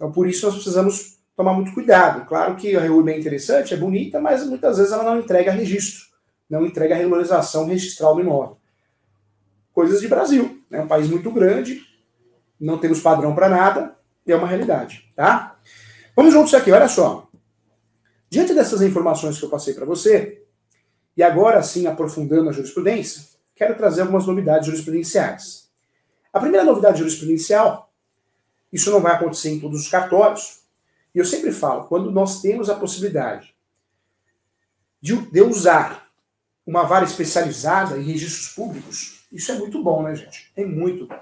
Então, 0.00 0.10
por 0.10 0.26
isso, 0.26 0.46
nós 0.46 0.54
precisamos 0.54 1.18
tomar 1.36 1.52
muito 1.52 1.74
cuidado. 1.74 2.26
Claro 2.26 2.56
que 2.56 2.74
a 2.74 2.80
REURB 2.80 3.10
é 3.10 3.18
interessante, 3.18 3.74
é 3.74 3.76
bonita, 3.76 4.18
mas 4.18 4.46
muitas 4.46 4.78
vezes 4.78 4.94
ela 4.94 5.04
não 5.04 5.18
entrega 5.18 5.52
registro, 5.52 6.06
não 6.48 6.64
entrega 6.64 6.94
regularização 6.94 7.66
registral 7.66 8.14
do 8.14 8.22
imóvel. 8.22 8.56
Coisas 9.74 10.00
de 10.00 10.08
Brasil, 10.08 10.64
é 10.70 10.78
né? 10.78 10.82
um 10.82 10.88
país 10.88 11.06
muito 11.06 11.30
grande, 11.30 11.82
não 12.58 12.78
temos 12.78 13.00
padrão 13.00 13.34
para 13.34 13.50
nada, 13.50 13.94
é 14.26 14.34
uma 14.34 14.46
realidade, 14.46 15.12
tá? 15.14 15.58
Vamos 16.16 16.32
juntos 16.32 16.54
aqui, 16.54 16.72
olha 16.72 16.88
só. 16.88 17.28
Diante 18.30 18.54
dessas 18.54 18.80
informações 18.80 19.38
que 19.38 19.44
eu 19.44 19.50
passei 19.50 19.74
para 19.74 19.84
você, 19.84 20.44
e 21.14 21.22
agora 21.22 21.62
sim 21.62 21.86
aprofundando 21.86 22.48
a 22.48 22.52
jurisprudência, 22.52 23.22
quero 23.54 23.76
trazer 23.76 24.00
algumas 24.00 24.26
novidades 24.26 24.66
jurisprudenciais. 24.66 25.68
A 26.32 26.40
primeira 26.40 26.64
novidade 26.64 27.00
jurisprudencial 27.00 27.89
isso 28.72 28.90
não 28.90 29.00
vai 29.00 29.14
acontecer 29.14 29.50
em 29.50 29.60
todos 29.60 29.80
os 29.80 29.88
cartórios. 29.88 30.60
E 31.14 31.18
eu 31.18 31.24
sempre 31.24 31.52
falo, 31.52 31.84
quando 31.84 32.10
nós 32.10 32.40
temos 32.40 32.70
a 32.70 32.76
possibilidade 32.76 33.54
de, 35.00 35.16
de 35.16 35.40
usar 35.42 36.08
uma 36.66 36.84
vara 36.84 37.04
especializada 37.04 37.98
em 37.98 38.04
registros 38.04 38.48
públicos, 38.48 39.24
isso 39.32 39.50
é 39.50 39.58
muito 39.58 39.82
bom, 39.82 40.02
né, 40.02 40.14
gente? 40.14 40.52
É 40.54 40.64
muito 40.64 41.06
bom. 41.06 41.20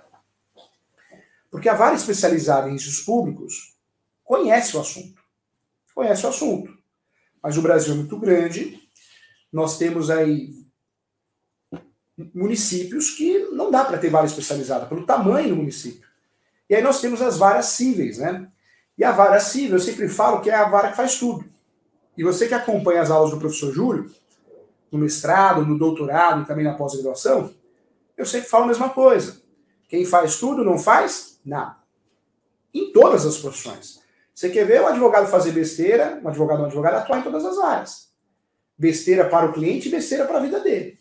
Porque 1.50 1.69
a 1.69 1.75
vara 1.75 1.95
especializada 1.95 2.69
em 2.69 2.73
registros 2.73 3.05
públicos 3.05 3.75
conhece 4.25 4.76
o 4.76 4.81
assunto. 4.81 5.23
Conhece 5.95 6.26
o 6.26 6.28
assunto. 6.28 6.76
Mas 7.43 7.57
o 7.57 7.62
Brasil 7.62 7.95
é 7.95 7.97
muito 7.97 8.19
grande, 8.19 8.78
nós 9.52 9.78
temos 9.78 10.11
aí 10.11 10.52
municípios 12.35 13.11
que 13.11 13.38
não 13.52 13.71
dá 13.71 13.85
para 13.85 13.99
ter 13.99 14.11
vara 14.11 14.26
especializada, 14.26 14.87
pelo 14.87 15.07
tamanho 15.07 15.50
do 15.50 15.57
município. 15.57 16.08
E 16.69 16.75
aí 16.75 16.83
nós 16.83 17.01
temos 17.01 17.23
as 17.23 17.39
varas 17.39 17.67
cíveis, 17.67 18.19
né? 18.19 18.49
E 18.97 19.05
a 19.05 19.13
vara 19.13 19.39
cível, 19.39 19.77
eu 19.77 19.81
sempre 19.81 20.09
falo 20.09 20.41
que 20.41 20.51
é 20.51 20.55
a 20.55 20.69
vara 20.69 20.91
que 20.91 20.97
faz 20.97 21.19
tudo. 21.19 21.45
E 22.17 22.25
você 22.25 22.49
que 22.49 22.55
acompanha 22.55 23.01
as 23.01 23.11
aulas 23.11 23.31
do 23.31 23.39
professor 23.39 23.73
Júlio, 23.73 24.11
no 24.91 24.99
mestrado, 24.99 25.65
no 25.65 25.79
doutorado 25.79 26.43
e 26.43 26.45
também 26.45 26.65
na 26.65 26.75
pós-graduação, 26.75 27.55
eu 28.17 28.27
sempre 28.27 28.49
falo 28.49 28.65
a 28.65 28.69
mesma 28.69 28.89
coisa. 28.89 29.41
Quem 29.89 30.05
faz 30.05 30.37
tudo 30.37 30.65
não 30.65 30.79
faz 30.79 31.39
nada. 31.45 31.77
Em 32.75 32.93
todas 32.93 33.25
as 33.25 33.39
profissões. 33.39 34.01
Você 34.35 34.51
quer 34.51 34.67
ver 34.67 34.83
um 34.83 34.89
advogado 34.89 35.29
fazer 35.29 35.53
besteira, 35.53 36.21
um 36.23 36.29
advogado 36.29 36.59
ou 36.59 36.65
um 36.65 36.67
advogado 36.67 36.95
atuar 36.95 37.21
em 37.21 37.23
todas 37.23 37.45
as 37.45 37.59
áreas. 37.59 38.09
Besteira 38.77 39.29
para 39.29 39.47
o 39.47 39.53
cliente 39.53 39.89
e 39.89 39.91
besteira 39.91 40.27
para 40.27 40.39
a 40.39 40.43
vida 40.43 40.61
dele. 40.61 40.99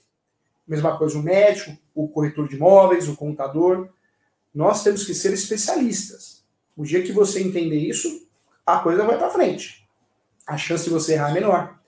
Mesma 0.67 0.97
coisa 0.97 1.17
o 1.17 1.23
médico, 1.23 1.75
o 1.95 2.07
corretor 2.07 2.47
de 2.47 2.55
imóveis, 2.55 3.07
o 3.07 3.15
contador. 3.15 3.89
Nós 4.57 4.81
temos 4.83 5.05
que 5.05 5.13
ser 5.13 5.31
especialistas. 5.33 6.43
O 6.75 6.83
dia 6.83 7.03
que 7.03 7.11
você 7.11 7.39
entender 7.39 7.77
isso, 7.77 8.27
a 8.65 8.79
coisa 8.79 9.05
vai 9.05 9.15
para 9.15 9.29
frente. 9.29 9.87
A 10.47 10.57
chance 10.57 10.85
de 10.85 10.89
você 10.89 11.13
errar 11.13 11.29
é 11.29 11.33
menor. 11.35 11.79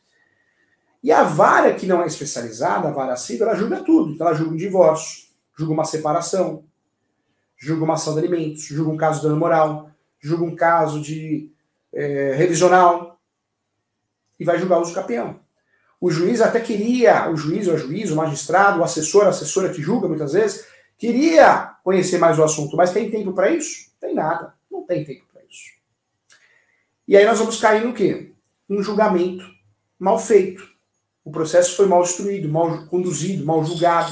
E 1.02 1.12
a 1.12 1.24
vara 1.24 1.74
que 1.74 1.88
não 1.88 2.04
é 2.04 2.06
especializada, 2.06 2.88
a 2.88 2.92
vara 2.92 3.18
civil, 3.18 3.48
ela 3.48 3.58
julga 3.58 3.84
tudo. 3.84 4.12
Então 4.12 4.28
ela 4.28 4.36
julga 4.36 4.52
um 4.52 4.56
divórcio, 4.56 5.30
julga 5.58 5.74
uma 5.74 5.84
separação, 5.84 6.64
julga 7.58 7.84
uma 7.84 7.96
ação 7.96 8.14
de 8.14 8.20
alimentos, 8.20 8.62
julga 8.66 8.92
um 8.92 8.98
caso 8.98 9.20
de 9.20 9.26
dano 9.26 9.40
moral, 9.40 9.90
julga 10.20 10.44
um 10.44 10.56
caso 10.56 11.02
de 11.02 11.52
é, 11.92 12.36
revisional 12.36 13.20
e 14.40 14.46
vai 14.46 14.60
julgar 14.60 14.78
o 14.78 14.82
uso. 14.84 14.94
O 16.00 16.12
juiz 16.12 16.40
até 16.40 16.60
queria, 16.60 17.32
o 17.32 17.36
juiz 17.36 17.68
ou 17.68 17.74
a 17.74 17.78
juiz, 17.78 18.12
o 18.12 18.16
magistrado, 18.16 18.80
o 18.80 18.84
assessor, 18.84 19.26
a 19.26 19.30
assessora 19.30 19.70
que 19.74 19.82
julga 19.82 20.08
muitas 20.08 20.34
vezes, 20.34 20.68
Queria 21.00 21.78
conhecer 21.82 22.18
mais 22.18 22.38
o 22.38 22.44
assunto, 22.44 22.76
mas 22.76 22.92
tem 22.92 23.10
tempo 23.10 23.32
para 23.32 23.50
isso? 23.50 23.90
Tem 24.02 24.14
nada. 24.14 24.54
Não 24.70 24.86
tem 24.86 25.06
tempo 25.06 25.24
para 25.32 25.42
isso. 25.46 25.72
E 27.08 27.16
aí 27.16 27.26
nós 27.26 27.40
vamos 27.40 27.60
cair 27.60 27.86
no 27.86 27.94
quê? 27.94 28.34
Um 28.70 28.84
julgamento 28.84 29.46
mal 29.98 30.20
feito. 30.20 30.70
O 31.24 31.32
processo 31.32 31.78
foi 31.78 31.86
mal 31.86 32.04
instruído, 32.04 32.50
mal 32.50 32.86
conduzido, 32.88 33.46
mal 33.46 33.64
julgado. 33.64 34.12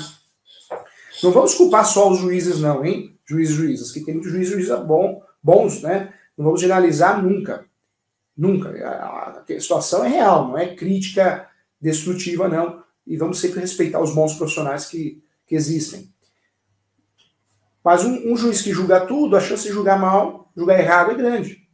Não 1.21 1.31
vamos 1.31 1.55
culpar 1.55 1.85
só 1.85 2.09
os 2.09 2.19
juízes, 2.19 2.61
não, 2.61 2.85
hein? 2.85 3.19
Juízes 3.25 3.55
juízes, 3.55 3.91
que 3.91 3.99
tem 4.05 4.13
muitos 4.13 4.31
juízes 4.31 4.53
juízes 4.53 4.79
bom, 4.85 5.21
bons, 5.43 5.81
né? 5.81 6.13
Não 6.37 6.45
vamos 6.45 6.61
generalizar 6.61 7.21
nunca. 7.21 7.65
Nunca. 8.35 8.69
A 8.69 9.43
situação 9.59 10.05
é 10.05 10.07
real, 10.07 10.47
não 10.47 10.57
é 10.57 10.73
crítica 10.73 11.49
destrutiva, 11.81 12.47
não. 12.47 12.81
E 13.05 13.17
vamos 13.17 13.39
sempre 13.39 13.59
respeitar 13.59 13.99
os 13.99 14.15
bons 14.15 14.35
profissionais 14.35 14.85
que, 14.85 15.21
que 15.45 15.53
existem. 15.53 16.15
Mas 17.87 18.03
um, 18.03 18.33
um, 18.33 18.35
juiz 18.35 18.61
que 18.61 18.73
julga 18.73 18.99
tudo, 18.99 19.37
a 19.37 19.39
chance 19.39 19.63
de 19.63 19.71
julgar 19.71 19.97
mal, 19.97 20.51
julgar 20.53 20.77
errado 20.77 21.11
é 21.11 21.15
grande. 21.15 21.65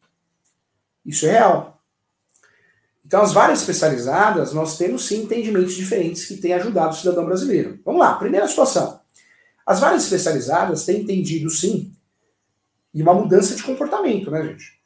Isso 1.04 1.26
é 1.26 1.32
real. 1.32 1.82
Então, 3.04 3.24
as 3.24 3.34
várias 3.34 3.62
especializadas, 3.62 4.54
nós 4.54 4.78
temos 4.78 5.08
sim 5.08 5.24
entendimentos 5.24 5.74
diferentes 5.74 6.28
que 6.28 6.38
têm 6.38 6.54
ajudado 6.54 6.94
o 6.94 6.96
cidadão 6.96 7.26
brasileiro. 7.26 7.80
Vamos 7.84 8.00
lá, 8.00 8.14
primeira 8.14 8.48
situação. 8.48 9.00
As 9.66 9.80
várias 9.80 10.04
especializadas 10.04 10.86
têm 10.86 11.02
entendido 11.02 11.50
sim 11.50 11.92
e 12.94 13.02
uma 13.02 13.16
mudança 13.16 13.56
de 13.56 13.64
comportamento, 13.64 14.30
né, 14.30 14.44
gente? 14.44 14.80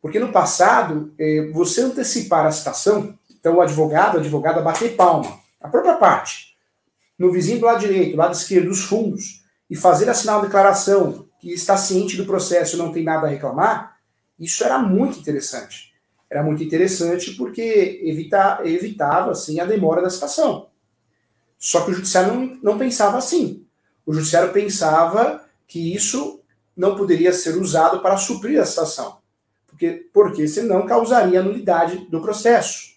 Porque 0.00 0.18
no 0.18 0.32
passado, 0.32 1.14
eh, 1.20 1.52
você 1.54 1.82
antecipar 1.82 2.46
a 2.46 2.50
citação, 2.50 3.16
então 3.30 3.58
o 3.58 3.60
advogado, 3.60 4.16
a 4.16 4.20
advogada 4.20 4.60
bater 4.60 4.96
palma, 4.96 5.38
a 5.60 5.68
própria 5.68 5.94
parte, 5.94 6.56
no 7.16 7.30
vizinho 7.30 7.60
do 7.60 7.66
lado 7.66 7.78
direito, 7.78 8.10
do 8.10 8.18
lado 8.18 8.34
esquerdo, 8.34 8.70
dos 8.70 8.82
fundos, 8.82 9.41
e 9.72 9.74
fazer 9.74 10.10
assinar 10.10 10.36
uma 10.36 10.44
declaração 10.44 11.26
que 11.40 11.50
está 11.50 11.78
ciente 11.78 12.14
do 12.14 12.26
processo 12.26 12.76
e 12.76 12.78
não 12.78 12.92
tem 12.92 13.02
nada 13.02 13.26
a 13.26 13.30
reclamar, 13.30 13.96
isso 14.38 14.62
era 14.62 14.78
muito 14.78 15.18
interessante. 15.18 15.94
Era 16.30 16.42
muito 16.42 16.62
interessante 16.62 17.30
porque 17.30 18.02
evita, 18.04 18.60
evitava 18.64 19.30
assim, 19.30 19.60
a 19.60 19.64
demora 19.64 20.02
da 20.02 20.10
citação. 20.10 20.68
Só 21.58 21.86
que 21.86 21.90
o 21.90 21.94
judiciário 21.94 22.34
não, 22.34 22.58
não 22.62 22.78
pensava 22.78 23.16
assim. 23.16 23.64
O 24.04 24.12
judiciário 24.12 24.52
pensava 24.52 25.42
que 25.66 25.94
isso 25.94 26.42
não 26.76 26.94
poderia 26.94 27.32
ser 27.32 27.56
usado 27.56 28.00
para 28.00 28.18
suprir 28.18 28.60
a 28.60 28.66
citação, 28.66 29.20
porque, 29.66 30.06
porque 30.12 30.46
senão 30.48 30.84
causaria 30.84 31.42
nulidade 31.42 32.10
do 32.10 32.20
processo. 32.20 32.92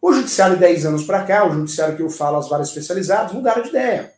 O 0.00 0.12
judiciário 0.12 0.54
de 0.54 0.60
10 0.60 0.86
anos 0.86 1.02
para 1.02 1.24
cá, 1.24 1.44
o 1.44 1.52
judiciário 1.52 1.96
que 1.96 2.02
eu 2.02 2.10
falo, 2.10 2.36
as 2.36 2.48
várias 2.48 2.68
especializadas, 2.68 3.32
mudaram 3.32 3.60
de 3.60 3.70
ideia. 3.70 4.13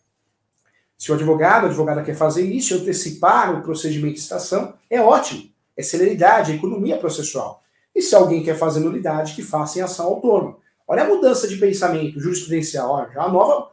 Se 0.97 1.11
o 1.11 1.15
advogado, 1.15 1.65
a 1.65 1.69
advogada 1.69 2.03
quer 2.03 2.15
fazer 2.15 2.43
isso, 2.43 2.75
antecipar 2.75 3.59
o 3.59 3.62
procedimento 3.62 4.15
de 4.15 4.21
citação, 4.21 4.75
é 4.88 5.00
ótimo. 5.00 5.50
É 5.76 5.83
celeridade, 5.83 6.53
é 6.53 6.55
economia 6.55 6.97
processual. 6.97 7.62
E 7.95 8.00
se 8.00 8.15
alguém 8.15 8.43
quer 8.43 8.57
fazer 8.57 8.81
nulidade, 8.81 9.35
que 9.35 9.43
faça 9.43 9.79
em 9.79 9.83
ação 9.83 10.07
autônoma. 10.07 10.57
Olha 10.88 11.03
a 11.03 11.09
mudança 11.09 11.47
de 11.49 11.57
pensamento 11.57 12.21
jurisprudencial. 12.21 12.91
Olha, 12.91 13.11
a 13.21 13.29
nova 13.29 13.71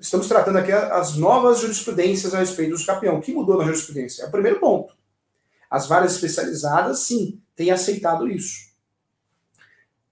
estamos 0.00 0.28
tratando 0.28 0.58
aqui 0.58 0.72
as 0.72 1.16
novas 1.16 1.60
jurisprudências 1.60 2.34
a 2.34 2.38
respeito 2.38 2.76
do 2.76 2.86
campeão. 2.86 3.18
O 3.18 3.20
que 3.20 3.32
mudou 3.32 3.58
na 3.58 3.64
jurisprudência? 3.64 4.24
É 4.24 4.26
o 4.26 4.30
primeiro 4.30 4.60
ponto. 4.60 4.94
As 5.70 5.86
várias 5.86 6.14
especializadas, 6.14 7.00
sim, 7.00 7.40
têm 7.54 7.70
aceitado 7.70 8.28
isso. 8.28 8.66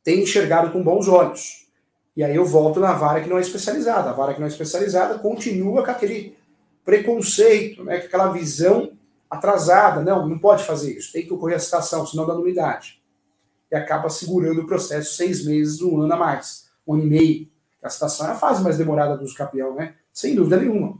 Têm 0.03 0.23
enxergado 0.23 0.71
com 0.71 0.83
bons 0.83 1.09
olhos. 1.09 1.67
E 2.17 2.23
aí 2.23 2.35
eu 2.37 2.45
volto 2.45 2.79
na 2.79 2.93
vara 2.93 3.21
que 3.21 3.29
não 3.29 3.39
é 3.39 3.41
especializada. 3.41 4.11
A 4.11 4.13
vara 4.13 4.35
que 4.35 4.41
não 4.41 4.47
é 4.47 4.51
especializada 4.51 5.19
continua 5.19 5.85
com 5.85 5.91
aquele 5.91 6.37
preconceito, 6.85 7.83
né, 7.85 7.97
aquela 7.97 8.29
visão 8.29 8.93
atrasada. 9.29 10.03
Não, 10.03 10.29
não 10.29 10.39
pode 10.39 10.65
fazer 10.65 10.97
isso. 10.97 11.13
Tem 11.13 11.27
que 11.27 11.33
ocorrer 11.33 11.57
a 11.57 11.61
citação, 11.61 12.07
senão 12.07 12.27
dá 12.27 12.35
nulidade. 12.35 13.03
E 13.71 13.77
acaba 13.77 14.09
segurando 14.09 14.61
o 14.61 14.67
processo 14.67 15.17
seis 15.17 15.45
meses, 15.45 15.81
um 15.81 16.01
ano 16.01 16.13
a 16.13 16.17
mais. 16.17 16.69
Um 16.87 16.95
ano 16.95 17.05
e 17.05 17.07
meio. 17.07 17.49
A 17.83 17.91
citação 17.91 18.27
é 18.27 18.31
a 18.31 18.35
fase 18.35 18.63
mais 18.63 18.79
demorada 18.79 19.17
do 19.17 19.35
campeão, 19.35 19.75
né? 19.75 19.95
Sem 20.13 20.35
dúvida 20.35 20.57
nenhuma. 20.57 20.99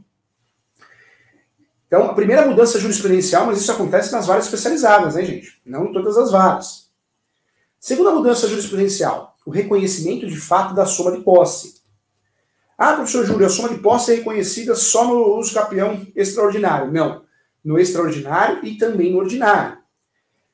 Então, 1.87 2.05
a 2.05 2.13
primeira 2.13 2.45
mudança 2.45 2.79
jurisprudencial, 2.79 3.45
mas 3.45 3.59
isso 3.59 3.71
acontece 3.71 4.11
nas 4.11 4.27
varas 4.27 4.45
especializadas, 4.45 5.15
né, 5.15 5.23
gente? 5.23 5.61
Não 5.65 5.85
em 5.85 5.93
todas 5.93 6.17
as 6.17 6.31
varas. 6.31 6.89
Segunda 7.79 8.11
mudança 8.11 8.47
jurisprudencial, 8.47 9.35
o 9.45 9.51
reconhecimento 9.51 10.27
de 10.27 10.37
fato 10.37 10.73
da 10.73 10.85
soma 10.85 11.11
de 11.11 11.23
posse. 11.23 11.81
Ah, 12.77 12.93
professor 12.93 13.25
Júlio, 13.25 13.47
a 13.47 13.49
soma 13.49 13.69
de 13.69 13.77
posse 13.77 14.11
é 14.11 14.15
reconhecida 14.15 14.75
só 14.75 15.07
no 15.07 15.37
uso 15.37 15.53
campeão 15.53 16.05
extraordinário. 16.15 16.91
Não, 16.91 17.23
no 17.63 17.79
extraordinário 17.79 18.65
e 18.65 18.77
também 18.77 19.13
no 19.13 19.19
ordinário. 19.19 19.77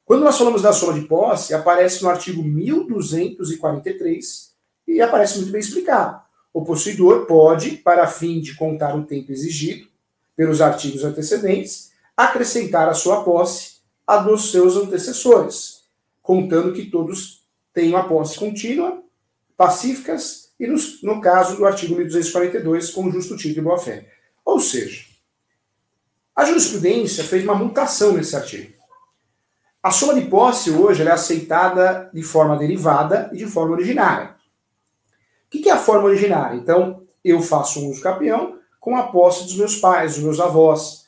Quando 0.06 0.24
nós 0.24 0.38
falamos 0.38 0.62
da 0.62 0.72
soma 0.72 0.94
de 0.94 1.08
posse, 1.08 1.52
aparece 1.54 2.04
no 2.04 2.10
artigo 2.10 2.44
1243 2.44 4.52
e 4.88 5.02
aparece 5.02 5.38
muito 5.38 5.52
bem 5.52 5.62
explicado. 5.62 6.22
O 6.54 6.64
possuidor 6.64 7.26
pode, 7.26 7.72
para 7.78 8.06
fim 8.08 8.40
de 8.40 8.56
contar 8.56 8.96
o 8.96 9.06
tempo 9.06 9.32
exigido 9.32 9.88
pelos 10.36 10.62
artigos 10.62 11.04
antecedentes, 11.04 11.92
acrescentar 12.16 12.88
a 12.90 12.94
sua 12.94 13.24
posse 13.24 13.82
a 14.06 14.18
dos 14.18 14.52
seus 14.52 14.76
antecessores, 14.76 15.86
contando 16.22 16.74
que 16.74 16.86
todos 16.86 17.42
tenham 17.74 17.98
a 17.98 18.04
posse 18.04 18.38
contínua, 18.38 19.02
pacíficas 19.56 20.41
e, 20.62 20.68
no, 20.68 20.78
no 21.04 21.22
caso 21.22 21.58
do 21.58 21.66
artigo 21.66 21.96
1242, 21.96 22.92
com 22.92 23.12
justo 23.12 23.36
título 23.36 23.60
e 23.60 23.64
boa-fé. 23.64 24.08
Ou 24.46 24.60
seja, 24.60 25.06
a 26.36 26.46
jurisprudência 26.46 27.24
fez 27.24 27.44
uma 27.44 27.56
mutação 27.56 28.14
nesse 28.14 28.36
artigo. 28.36 28.72
A 29.84 29.92
soma 29.92 30.14
de 30.14 30.22
posse 30.22 30.72
hoje 30.72 31.04
é 31.04 31.12
aceitada 31.12 32.10
de 32.14 32.24
forma 32.24 32.56
derivada 32.56 33.30
e 33.34 33.38
de 33.38 33.48
forma 33.48 33.74
originária 33.74 34.40
que, 35.52 35.60
que 35.60 35.70
é 35.70 35.74
a 35.74 35.78
forma 35.78 36.06
originária? 36.06 36.56
Então, 36.56 37.04
eu 37.24 37.42
faço 37.42 37.82
um 37.82 37.90
uso 37.90 38.02
capião 38.02 38.58
com 38.80 38.96
a 38.96 39.04
posse 39.04 39.44
dos 39.44 39.58
meus 39.58 39.76
pais, 39.76 40.16
dos 40.16 40.24
meus 40.24 40.40
avós. 40.40 41.06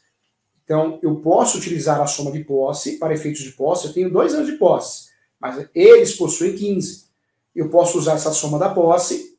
Então, 0.64 1.00
eu 1.02 1.16
posso 1.16 1.58
utilizar 1.58 2.00
a 2.02 2.06
soma 2.06 2.32
de 2.32 2.44
posse 2.44 3.00
para 3.00 3.14
efeitos 3.14 3.42
de 3.42 3.52
posse. 3.54 3.88
Eu 3.88 3.94
tenho 3.94 4.12
dois 4.12 4.34
anos 4.34 4.48
de 4.48 4.58
posse, 4.58 5.08
mas 5.40 5.66
eles 5.74 6.16
possuem 6.16 6.56
15. 6.56 7.06
Eu 7.56 7.70
posso 7.70 7.98
usar 7.98 8.14
essa 8.14 8.34
soma 8.34 8.60
da 8.60 8.70
posse 8.70 9.33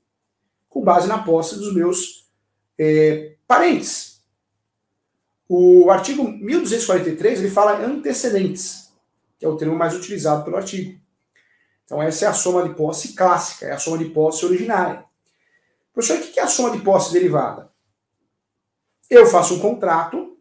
com 0.74 0.82
base 0.82 1.06
na 1.06 1.22
posse 1.22 1.54
dos 1.54 1.72
meus 1.72 2.28
é, 2.76 3.36
parentes. 3.46 4.20
O 5.48 5.88
artigo 5.88 6.24
1243 6.24 7.38
ele 7.38 7.48
fala 7.48 7.78
antecedentes, 7.78 8.92
que 9.38 9.46
é 9.46 9.48
o 9.48 9.56
termo 9.56 9.76
mais 9.76 9.94
utilizado 9.94 10.42
pelo 10.42 10.56
artigo. 10.56 11.00
Então, 11.84 12.02
essa 12.02 12.24
é 12.24 12.28
a 12.28 12.32
soma 12.32 12.68
de 12.68 12.74
posse 12.74 13.14
clássica, 13.14 13.66
é 13.66 13.72
a 13.72 13.78
soma 13.78 13.98
de 13.98 14.06
posse 14.06 14.44
originária. 14.44 15.04
Professor, 15.92 16.18
o 16.18 16.32
que 16.32 16.40
é 16.40 16.42
a 16.42 16.48
soma 16.48 16.76
de 16.76 16.82
posse 16.82 17.12
derivada? 17.12 17.70
Eu 19.08 19.26
faço 19.26 19.54
um 19.54 19.60
contrato 19.60 20.36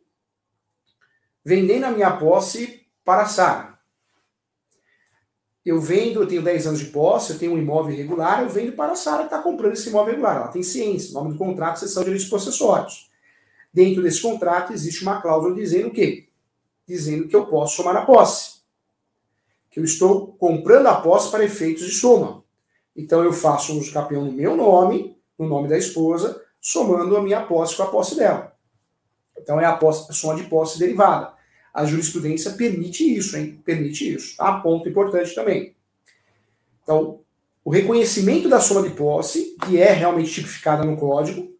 vendendo 1.46 1.84
a 1.84 1.91
minha 1.91 2.17
posse 2.17 2.88
para 3.06 3.22
a 3.22 3.28
Sara. 3.28 3.73
Eu 5.65 5.80
vendo, 5.80 6.21
eu 6.21 6.28
tenho 6.28 6.41
10 6.41 6.67
anos 6.67 6.80
de 6.80 6.88
posse, 6.88 7.34
eu 7.34 7.39
tenho 7.39 7.54
um 7.54 7.58
imóvel 7.58 7.93
irregular, 7.93 8.41
eu 8.41 8.49
vendo 8.49 8.73
para 8.73 8.91
a 8.91 8.95
Sara 8.95 9.19
que 9.19 9.34
está 9.34 9.41
comprando 9.41 9.73
esse 9.73 9.89
imóvel 9.89 10.13
irregular. 10.13 10.38
Ela 10.38 10.47
tem 10.49 10.62
ciência, 10.62 11.12
o 11.12 11.13
nome 11.13 11.34
do 11.34 11.38
contrato, 11.38 11.80
sessão 11.80 12.04
de 12.04 12.10
direitos 12.10 12.30
possessórios. 12.30 13.10
Dentro 13.73 14.04
desse 14.04 14.21
contrato 14.21 14.73
existe 14.73 15.04
uma 15.04 15.21
cláusula 15.21 15.56
dizendo 15.56 15.88
o 15.88 15.91
quê? 15.91 16.28
Dizendo 16.88 17.28
que 17.28 17.36
eu 17.36 17.45
posso 17.45 17.78
somar 17.78 17.95
a 17.95 18.06
posse 18.06 18.54
que 19.73 19.80
eu 19.80 19.84
estou 19.84 20.28
comprando 20.34 20.86
a 20.86 21.02
posse 21.02 21.32
para 21.32 21.43
efeitos 21.43 21.84
de 21.84 21.91
soma. 21.93 22.43
Então 22.95 23.23
eu 23.23 23.34
faço 23.34 23.73
um 23.73 23.80
uso 23.80 23.91
no 24.12 24.32
meu 24.32 24.56
nome, 24.56 25.17
no 25.38 25.47
nome 25.47 25.67
da 25.67 25.76
esposa, 25.76 26.39
somando 26.62 27.17
a 27.17 27.21
minha 27.23 27.41
posse 27.41 27.76
com 27.76 27.82
a 27.82 27.88
posse 27.88 28.15
dela. 28.15 28.56
Então 29.36 29.60
é 29.60 29.65
a, 29.65 29.76
posse, 29.76 30.12
a 30.12 30.13
soma 30.13 30.36
de 30.36 30.43
posse 30.43 30.78
derivada. 30.78 31.34
A 31.74 31.86
jurisprudência 31.86 32.52
permite 32.52 33.04
isso, 33.04 33.36
hein? 33.36 33.60
Permite 33.66 34.14
isso. 34.14 34.38
Tá? 34.38 34.60
Ponto 34.60 34.88
importante 34.88 35.34
também. 35.34 35.74
Então, 36.84 37.22
o 37.66 37.72
reconhecimento 37.72 38.50
da 38.50 38.60
soma 38.60 38.84
de 38.84 38.92
posse, 38.92 39.56
que 39.66 39.80
é 39.80 39.92
realmente 39.92 40.32
tipificada 40.32 40.84
no 40.84 40.98
código, 40.98 41.52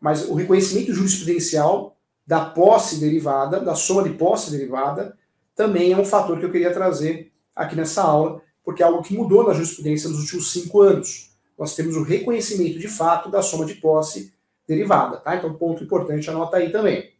mas 0.00 0.26
o 0.28 0.34
reconhecimento 0.34 0.92
jurisprudencial 0.92 1.96
da 2.26 2.44
posse 2.44 2.98
derivada, 2.98 3.60
da 3.60 3.74
soma 3.74 4.02
de 4.02 4.10
posse 4.10 4.50
derivada, 4.50 5.16
também 5.54 5.92
é 5.92 5.96
um 5.96 6.04
fator 6.04 6.38
que 6.38 6.44
eu 6.44 6.50
queria 6.50 6.72
trazer 6.72 7.30
aqui 7.54 7.76
nessa 7.76 8.02
aula, 8.02 8.40
porque 8.64 8.82
é 8.82 8.86
algo 8.86 9.02
que 9.02 9.14
mudou 9.14 9.46
na 9.46 9.52
jurisprudência 9.52 10.08
nos 10.08 10.20
últimos 10.20 10.50
cinco 10.50 10.80
anos. 10.80 11.30
Nós 11.58 11.74
temos 11.74 11.96
o 11.96 12.02
reconhecimento 12.02 12.78
de 12.78 12.88
fato 12.88 13.30
da 13.30 13.42
soma 13.42 13.66
de 13.66 13.74
posse 13.74 14.32
derivada, 14.66 15.18
tá? 15.18 15.36
Então, 15.36 15.52
ponto 15.52 15.84
importante, 15.84 16.30
anota 16.30 16.56
aí 16.56 16.72
também. 16.72 17.10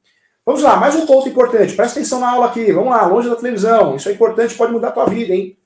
Vamos 0.50 0.64
lá, 0.64 0.76
mais 0.76 0.96
um 0.96 1.06
ponto 1.06 1.28
importante. 1.28 1.76
Presta 1.76 2.00
atenção 2.00 2.18
na 2.18 2.32
aula 2.32 2.46
aqui. 2.46 2.72
Vamos 2.72 2.90
lá, 2.90 3.06
longe 3.06 3.30
da 3.30 3.36
televisão. 3.36 3.94
Isso 3.94 4.08
é 4.08 4.12
importante, 4.12 4.56
pode 4.56 4.72
mudar 4.72 4.88
a 4.88 4.90
tua 4.90 5.06
vida, 5.06 5.32
hein? 5.32 5.56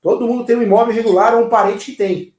Todo 0.00 0.28
mundo 0.28 0.44
tem 0.44 0.54
um 0.54 0.62
imóvel 0.62 0.94
irregular 0.94 1.34
ou 1.34 1.46
um 1.46 1.48
parente 1.48 1.90
que 1.90 1.96
tem. 1.96 2.32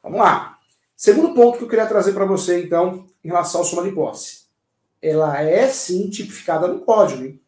Vamos 0.00 0.20
lá. 0.20 0.58
Segundo 0.94 1.34
ponto 1.34 1.58
que 1.58 1.64
eu 1.64 1.68
queria 1.68 1.86
trazer 1.86 2.12
para 2.12 2.24
você, 2.24 2.62
então, 2.62 3.04
em 3.24 3.26
relação 3.30 3.62
à 3.62 3.64
soma 3.64 3.82
de 3.82 3.90
posse. 3.90 4.44
Ela 5.02 5.42
é 5.42 5.66
sim 5.66 6.08
tipificada 6.08 6.68
no 6.68 6.82
código, 6.82 7.24
hein? 7.24 7.42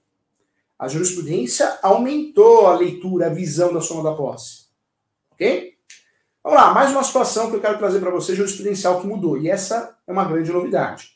A 0.76 0.88
jurisprudência 0.88 1.78
aumentou 1.80 2.66
a 2.66 2.74
leitura, 2.74 3.26
a 3.26 3.30
visão 3.30 3.72
da 3.72 3.80
soma 3.80 4.02
da 4.02 4.16
posse. 4.16 4.64
Ok? 5.30 5.74
Vamos 6.42 6.58
lá, 6.58 6.74
mais 6.74 6.90
uma 6.90 7.04
situação 7.04 7.50
que 7.50 7.56
eu 7.56 7.60
quero 7.60 7.78
trazer 7.78 8.00
para 8.00 8.10
você, 8.10 8.34
jurisprudencial, 8.34 9.00
que 9.00 9.06
mudou. 9.06 9.38
E 9.38 9.48
essa 9.48 9.96
é 10.08 10.12
uma 10.12 10.24
grande 10.24 10.50
novidade. 10.50 11.13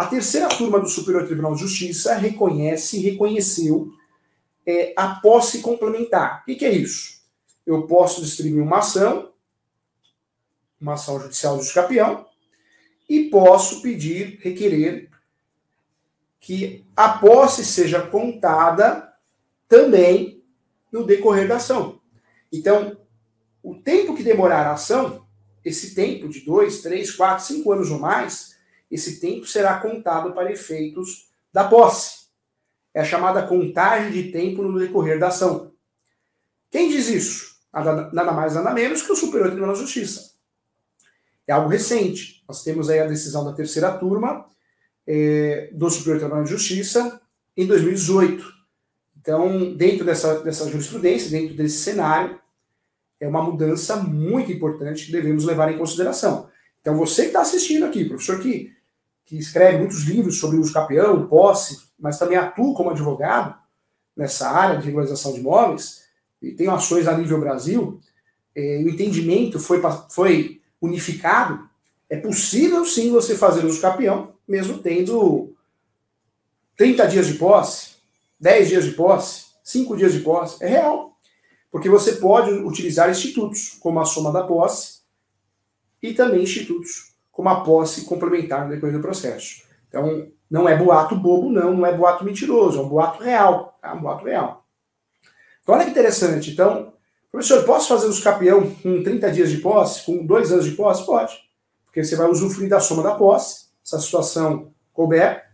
A 0.00 0.06
terceira 0.06 0.48
turma 0.48 0.80
do 0.80 0.88
Superior 0.88 1.26
Tribunal 1.26 1.54
de 1.54 1.60
Justiça 1.60 2.14
reconhece 2.14 2.96
e 2.96 3.02
reconheceu 3.02 3.92
é, 4.64 4.94
a 4.96 5.16
posse 5.16 5.58
complementar. 5.58 6.40
O 6.40 6.44
que, 6.46 6.54
que 6.54 6.64
é 6.64 6.72
isso? 6.72 7.20
Eu 7.66 7.86
posso 7.86 8.22
distribuir 8.22 8.62
uma 8.62 8.78
ação, 8.78 9.30
uma 10.80 10.94
ação 10.94 11.20
judicial 11.20 11.58
de 11.58 11.64
escapião, 11.64 12.26
e 13.06 13.24
posso 13.24 13.82
pedir, 13.82 14.38
requerer 14.40 15.10
que 16.40 16.86
a 16.96 17.10
posse 17.18 17.62
seja 17.62 18.00
contada 18.00 19.12
também 19.68 20.42
no 20.90 21.04
decorrer 21.04 21.46
da 21.46 21.56
ação. 21.56 22.00
Então, 22.50 22.96
o 23.62 23.74
tempo 23.74 24.16
que 24.16 24.22
demorar 24.22 24.66
a 24.66 24.72
ação, 24.72 25.26
esse 25.62 25.94
tempo 25.94 26.26
de 26.26 26.40
dois, 26.40 26.80
três, 26.80 27.10
quatro, 27.10 27.44
cinco 27.44 27.70
anos 27.70 27.90
ou 27.90 27.98
mais, 27.98 28.49
esse 28.90 29.20
tempo 29.20 29.46
será 29.46 29.78
contado 29.78 30.32
para 30.32 30.50
efeitos 30.50 31.28
da 31.52 31.64
posse. 31.64 32.28
É 32.92 33.00
a 33.00 33.04
chamada 33.04 33.46
contagem 33.46 34.10
de 34.10 34.32
tempo 34.32 34.62
no 34.62 34.78
decorrer 34.78 35.18
da 35.18 35.28
ação. 35.28 35.72
Quem 36.70 36.88
diz 36.88 37.08
isso? 37.08 37.56
Nada 37.72 38.32
mais, 38.32 38.54
nada 38.54 38.72
menos 38.72 39.02
que 39.02 39.12
o 39.12 39.16
Superior 39.16 39.50
Tribunal 39.50 39.74
de 39.74 39.80
Justiça. 39.80 40.32
É 41.46 41.52
algo 41.52 41.68
recente. 41.68 42.44
Nós 42.48 42.62
temos 42.62 42.90
aí 42.90 42.98
a 42.98 43.06
decisão 43.06 43.44
da 43.44 43.52
terceira 43.52 43.92
turma 43.92 44.46
é, 45.06 45.70
do 45.72 45.88
Superior 45.88 46.18
Tribunal 46.18 46.44
de 46.44 46.50
Justiça 46.50 47.20
em 47.56 47.66
2018. 47.66 48.44
Então, 49.20 49.74
dentro 49.74 50.04
dessa, 50.04 50.40
dessa 50.40 50.68
jurisprudência, 50.68 51.30
dentro 51.30 51.54
desse 51.54 51.78
cenário, 51.78 52.40
é 53.20 53.28
uma 53.28 53.42
mudança 53.42 53.96
muito 53.96 54.50
importante 54.50 55.06
que 55.06 55.12
devemos 55.12 55.44
levar 55.44 55.70
em 55.70 55.78
consideração. 55.78 56.48
Então, 56.80 56.96
você 56.96 57.22
que 57.22 57.28
está 57.28 57.42
assistindo 57.42 57.84
aqui, 57.84 58.06
professor 58.06 58.40
que, 58.40 58.72
que 59.30 59.38
escreve 59.38 59.78
muitos 59.78 60.02
livros 60.02 60.40
sobre 60.40 60.56
uso 60.56 60.72
capião, 60.72 61.28
posse, 61.28 61.82
mas 61.96 62.18
também 62.18 62.36
atua 62.36 62.74
como 62.74 62.90
advogado 62.90 63.54
nessa 64.16 64.50
área 64.50 64.76
de 64.76 64.86
regularização 64.86 65.32
de 65.32 65.38
imóveis, 65.38 66.02
e 66.42 66.50
tem 66.50 66.66
ações 66.66 67.06
a 67.06 67.16
nível 67.16 67.38
Brasil, 67.38 68.00
é, 68.56 68.82
o 68.84 68.88
entendimento 68.88 69.60
foi, 69.60 69.80
foi 70.10 70.60
unificado, 70.82 71.70
é 72.08 72.16
possível 72.16 72.84
sim 72.84 73.12
você 73.12 73.36
fazer 73.36 73.64
uso 73.64 73.80
capião, 73.80 74.34
mesmo 74.48 74.78
tendo 74.78 75.54
30 76.76 77.06
dias 77.06 77.28
de 77.28 77.34
posse, 77.34 77.98
10 78.40 78.68
dias 78.68 78.84
de 78.84 78.90
posse, 78.90 79.44
5 79.62 79.96
dias 79.96 80.12
de 80.12 80.20
posse. 80.20 80.60
É 80.64 80.66
real. 80.66 81.16
Porque 81.70 81.88
você 81.88 82.16
pode 82.16 82.50
utilizar 82.50 83.08
institutos 83.08 83.76
como 83.78 84.00
a 84.00 84.04
soma 84.04 84.32
da 84.32 84.42
posse 84.42 85.02
e 86.02 86.12
também 86.14 86.42
institutos 86.42 87.09
como 87.30 87.48
a 87.48 87.60
posse 87.60 88.04
complementar 88.04 88.64
no 88.64 88.70
decorrer 88.70 88.96
do 88.96 89.02
processo. 89.02 89.62
Então, 89.88 90.28
não 90.50 90.68
é 90.68 90.76
boato 90.76 91.14
bobo, 91.14 91.50
não, 91.50 91.74
não 91.74 91.86
é 91.86 91.94
boato 91.94 92.24
mentiroso, 92.24 92.78
é 92.78 92.82
um 92.82 92.88
boato 92.88 93.22
real. 93.22 93.78
É 93.82 93.92
um 93.92 94.00
boato 94.00 94.24
real. 94.24 94.66
Então, 95.62 95.74
olha 95.74 95.84
que 95.84 95.90
interessante. 95.90 96.50
Então, 96.50 96.92
professor, 97.30 97.64
posso 97.64 97.88
fazer 97.88 98.06
os 98.06 98.20
capião 98.20 98.70
com 98.82 99.02
30 99.02 99.30
dias 99.30 99.50
de 99.50 99.58
posse, 99.58 100.04
com 100.04 100.24
dois 100.24 100.50
anos 100.52 100.64
de 100.64 100.72
posse? 100.72 101.06
Pode. 101.06 101.38
Porque 101.86 102.04
você 102.04 102.16
vai 102.16 102.28
usufruir 102.28 102.68
da 102.68 102.80
soma 102.80 103.02
da 103.02 103.14
posse, 103.14 103.66
essa 103.84 104.00
situação 104.00 104.72
couber, 104.92 105.44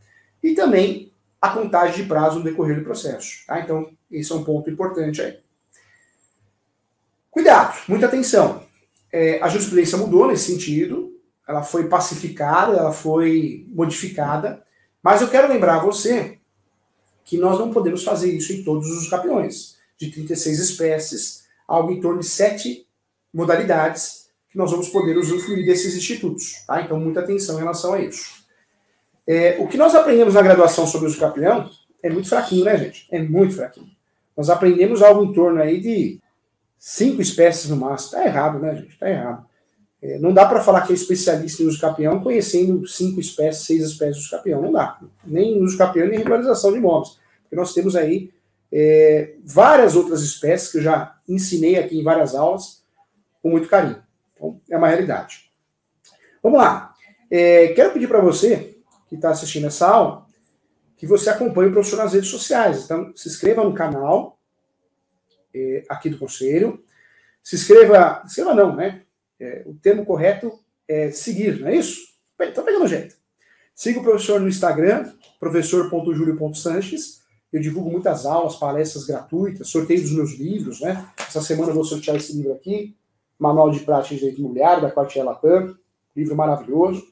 e 0.42 0.54
também 0.54 1.12
a 1.40 1.50
contagem 1.50 2.02
de 2.02 2.08
prazo 2.08 2.38
no 2.38 2.44
decorrer 2.44 2.78
do 2.78 2.84
processo. 2.84 3.46
Tá? 3.46 3.60
Então, 3.60 3.90
esse 4.10 4.32
é 4.32 4.34
um 4.34 4.44
ponto 4.44 4.68
importante 4.70 5.22
aí. 5.22 5.38
Cuidado, 7.30 7.76
muita 7.86 8.06
atenção. 8.06 8.62
É, 9.12 9.40
a 9.42 9.48
jurisprudência 9.48 9.98
mudou 9.98 10.26
nesse 10.26 10.50
sentido, 10.50 11.15
ela 11.46 11.62
foi 11.62 11.88
pacificada, 11.88 12.76
ela 12.76 12.92
foi 12.92 13.66
modificada, 13.68 14.62
mas 15.02 15.20
eu 15.20 15.28
quero 15.28 15.48
lembrar 15.48 15.76
a 15.76 15.84
você 15.84 16.38
que 17.24 17.36
nós 17.38 17.58
não 17.58 17.72
podemos 17.72 18.04
fazer 18.04 18.32
isso 18.32 18.52
em 18.52 18.62
todos 18.62 18.88
os 18.90 19.08
campeões, 19.08 19.76
de 19.98 20.10
36 20.10 20.58
espécies, 20.58 21.44
algo 21.66 21.92
em 21.92 22.00
torno 22.00 22.20
de 22.20 22.26
sete 22.26 22.86
modalidades 23.32 24.28
que 24.50 24.58
nós 24.58 24.70
vamos 24.70 24.88
poder 24.88 25.16
usufruir 25.16 25.64
desses 25.64 25.96
institutos. 25.96 26.64
Tá? 26.66 26.80
Então, 26.82 26.98
muita 26.98 27.20
atenção 27.20 27.56
em 27.56 27.60
relação 27.60 27.94
a 27.94 28.00
isso. 28.00 28.44
É, 29.26 29.56
o 29.58 29.66
que 29.66 29.76
nós 29.76 29.94
aprendemos 29.94 30.34
na 30.34 30.42
graduação 30.42 30.86
sobre 30.86 31.08
o 31.08 31.10
uso 31.10 31.18
capião 31.18 31.68
é 32.02 32.08
muito 32.08 32.28
fraquinho, 32.28 32.64
né, 32.64 32.76
gente? 32.76 33.08
É 33.10 33.20
muito 33.20 33.56
fraquinho. 33.56 33.90
Nós 34.36 34.48
aprendemos 34.48 35.02
algo 35.02 35.24
em 35.24 35.32
torno 35.32 35.60
aí 35.60 35.80
de 35.80 36.20
cinco 36.78 37.20
espécies 37.20 37.68
no 37.68 37.76
máximo. 37.76 38.12
Tá 38.12 38.24
errado, 38.24 38.58
né, 38.60 38.76
gente? 38.76 38.96
Tá 38.98 39.10
errado. 39.10 39.44
É, 40.06 40.20
não 40.20 40.32
dá 40.32 40.46
para 40.46 40.60
falar 40.60 40.82
que 40.82 40.92
é 40.92 40.94
especialista 40.94 41.64
em 41.64 41.66
uso 41.66 41.80
capião 41.80 42.22
conhecendo 42.22 42.86
cinco 42.86 43.18
espécies, 43.18 43.66
seis 43.66 43.82
espécies 43.82 44.18
de 44.18 44.22
uso 44.22 44.30
capião. 44.30 44.62
Não 44.62 44.70
dá. 44.70 45.00
Nem 45.24 45.60
uso 45.60 45.76
capião, 45.76 46.06
nem 46.06 46.18
regularização 46.18 46.70
de 46.70 46.78
imóveis. 46.78 47.18
Porque 47.42 47.56
nós 47.56 47.74
temos 47.74 47.96
aí 47.96 48.32
é, 48.70 49.34
várias 49.44 49.96
outras 49.96 50.22
espécies 50.22 50.70
que 50.70 50.78
eu 50.78 50.82
já 50.82 51.18
ensinei 51.28 51.76
aqui 51.76 51.98
em 51.98 52.04
várias 52.04 52.36
aulas 52.36 52.84
com 53.42 53.50
muito 53.50 53.68
carinho. 53.68 54.00
Então, 54.32 54.60
é 54.70 54.76
uma 54.76 54.86
realidade. 54.86 55.50
Vamos 56.40 56.60
lá. 56.60 56.94
É, 57.28 57.68
quero 57.68 57.92
pedir 57.92 58.06
para 58.06 58.20
você 58.20 58.78
que 59.08 59.16
está 59.16 59.30
assistindo 59.30 59.66
essa 59.66 59.88
aula 59.88 60.24
que 60.96 61.04
você 61.04 61.30
acompanhe 61.30 61.70
o 61.70 61.72
professor 61.72 61.96
nas 61.96 62.12
redes 62.12 62.30
sociais. 62.30 62.84
Então, 62.84 63.12
se 63.16 63.28
inscreva 63.28 63.64
no 63.64 63.74
canal 63.74 64.38
é, 65.52 65.82
aqui 65.88 66.08
do 66.08 66.18
Conselho. 66.18 66.84
Se 67.42 67.56
inscreva, 67.56 68.22
se 68.22 68.40
inscreva 68.40 68.54
não, 68.54 68.76
né? 68.76 69.02
É, 69.40 69.62
o 69.66 69.74
termo 69.74 70.04
correto 70.04 70.58
é 70.88 71.10
seguir, 71.10 71.60
não 71.60 71.68
é 71.68 71.76
isso? 71.76 72.00
Bem, 72.38 72.52
tá 72.52 72.62
pegando 72.62 72.86
jeito. 72.86 73.14
Siga 73.74 74.00
o 74.00 74.02
professor 74.02 74.40
no 74.40 74.48
Instagram, 74.48 75.12
professor.julio.sanches. 75.38 77.22
Eu 77.52 77.60
divulgo 77.60 77.90
muitas 77.90 78.26
aulas, 78.26 78.56
palestras 78.56 79.04
gratuitas, 79.04 79.68
sorteio 79.68 80.02
dos 80.02 80.12
meus 80.12 80.38
livros, 80.38 80.80
né? 80.80 81.06
Essa 81.18 81.40
semana 81.40 81.70
eu 81.70 81.74
vou 81.74 81.84
sortear 81.84 82.16
esse 82.16 82.34
livro 82.34 82.52
aqui, 82.52 82.96
Manual 83.38 83.70
de 83.70 83.80
Prática 83.80 84.14
de 84.14 84.20
Direito 84.20 84.40
Imobiliário, 84.40 84.82
da 84.82 84.90
Quartier 84.90 85.24
Latam, 85.24 85.76
livro 86.14 86.34
maravilhoso. 86.34 87.06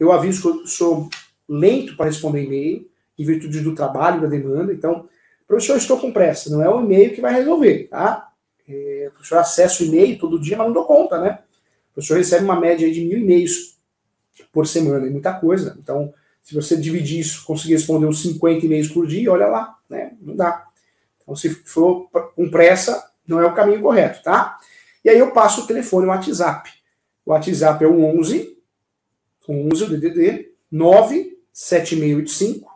Eu 0.00 0.10
aviso 0.10 0.40
que 0.40 0.48
eu 0.48 0.66
sou 0.66 1.10
lento 1.48 1.96
para 1.96 2.06
responder 2.06 2.44
e-mail, 2.44 2.88
em 3.18 3.24
virtude 3.24 3.60
do 3.60 3.74
trabalho, 3.74 4.20
da 4.20 4.26
demanda. 4.26 4.72
Então, 4.72 5.08
professor, 5.46 5.76
estou 5.76 5.98
com 5.98 6.12
pressa. 6.12 6.50
Não 6.50 6.62
é 6.62 6.68
o 6.68 6.80
e-mail 6.80 7.14
que 7.14 7.20
vai 7.20 7.32
resolver, 7.32 7.88
tá? 7.88 8.30
É, 8.68 9.06
o 9.08 9.12
professor 9.12 9.38
acessa 9.38 9.82
o 9.82 9.86
e-mail 9.86 10.18
todo 10.18 10.40
dia, 10.40 10.56
mas 10.56 10.66
não 10.66 10.74
dou 10.74 10.84
conta, 10.84 11.20
né? 11.20 11.40
O 11.90 11.94
professor 11.94 12.16
recebe 12.16 12.44
uma 12.44 12.58
média 12.58 12.90
de 12.90 13.04
mil 13.04 13.18
e-mails 13.18 13.78
por 14.52 14.66
semana, 14.66 15.06
é 15.06 15.10
muita 15.10 15.32
coisa. 15.34 15.76
Então, 15.78 16.12
se 16.42 16.54
você 16.54 16.76
dividir 16.76 17.20
isso, 17.20 17.44
conseguir 17.44 17.74
responder 17.74 18.06
uns 18.06 18.22
50 18.22 18.66
e-mails 18.66 18.88
por 18.88 19.06
dia, 19.06 19.30
olha 19.30 19.46
lá, 19.46 19.78
né? 19.88 20.12
Não 20.20 20.34
dá. 20.34 20.66
Então, 21.22 21.36
se 21.36 21.50
for 21.50 22.08
com 22.34 22.50
pressa, 22.50 23.10
não 23.26 23.40
é 23.40 23.46
o 23.46 23.54
caminho 23.54 23.80
correto, 23.80 24.22
tá? 24.22 24.58
E 25.04 25.08
aí 25.08 25.18
eu 25.18 25.32
passo 25.32 25.62
o 25.62 25.66
telefone, 25.66 26.06
o 26.06 26.10
WhatsApp. 26.10 26.70
O 27.24 27.32
WhatsApp 27.32 27.82
é 27.84 27.86
o 27.86 28.02
11, 28.18 28.58
11 29.48 29.84
o 29.84 29.88
DDD, 29.88 30.52
97685 31.54 32.68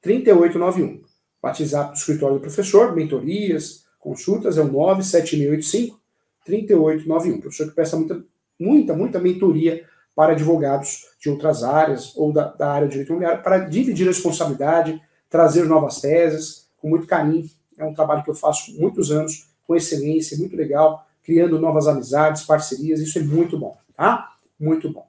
3891. 0.00 1.02
WhatsApp 1.42 1.92
do 1.92 1.96
escritório 1.96 2.36
do 2.36 2.40
professor, 2.40 2.94
mentorias, 2.94 3.84
consultas, 3.98 4.58
é 4.58 4.60
o 4.60 4.70
97685 4.70 6.00
3891. 6.44 7.40
Professor 7.40 7.68
que 7.68 7.74
peça 7.74 7.96
muita, 7.96 8.24
muita, 8.58 8.94
muita 8.94 9.18
mentoria 9.18 9.84
para 10.14 10.32
advogados 10.32 11.06
de 11.20 11.30
outras 11.30 11.64
áreas 11.64 12.14
ou 12.16 12.32
da, 12.32 12.44
da 12.52 12.70
área 12.70 12.86
de 12.86 12.92
direito 12.92 13.10
imobiliário 13.10 13.42
para 13.42 13.58
dividir 13.58 14.06
a 14.06 14.10
responsabilidade, 14.10 15.00
trazer 15.28 15.64
novas 15.64 16.00
teses, 16.00 16.68
com 16.76 16.88
muito 16.88 17.06
carinho 17.06 17.48
é 17.78 17.84
um 17.84 17.94
trabalho 17.94 18.22
que 18.22 18.30
eu 18.30 18.34
faço 18.34 18.72
muitos 18.78 19.10
anos, 19.10 19.48
com 19.66 19.74
excelência, 19.74 20.36
muito 20.38 20.56
legal, 20.56 21.06
criando 21.22 21.58
novas 21.58 21.86
amizades, 21.86 22.42
parcerias, 22.42 23.00
isso 23.00 23.18
é 23.18 23.22
muito 23.22 23.58
bom, 23.58 23.76
tá? 23.94 24.32
Muito 24.58 24.90
bom. 24.90 25.06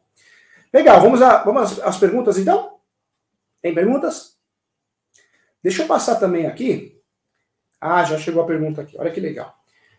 Legal, 0.72 1.02
vamos, 1.02 1.22
a, 1.22 1.44
vamos 1.44 1.80
às, 1.82 1.98
perguntas 1.98 2.38
então? 2.38 2.73
Tem 3.64 3.74
perguntas? 3.74 4.38
Deixa 5.64 5.82
eu 5.84 5.88
passar 5.88 6.18
também 6.18 6.46
aqui. 6.46 7.00
Ah, 7.80 8.04
já 8.04 8.18
chegou 8.18 8.44
a 8.44 8.46
pergunta 8.46 8.82
aqui, 8.82 8.98
olha 9.00 9.10
que 9.10 9.22
legal. 9.22 9.56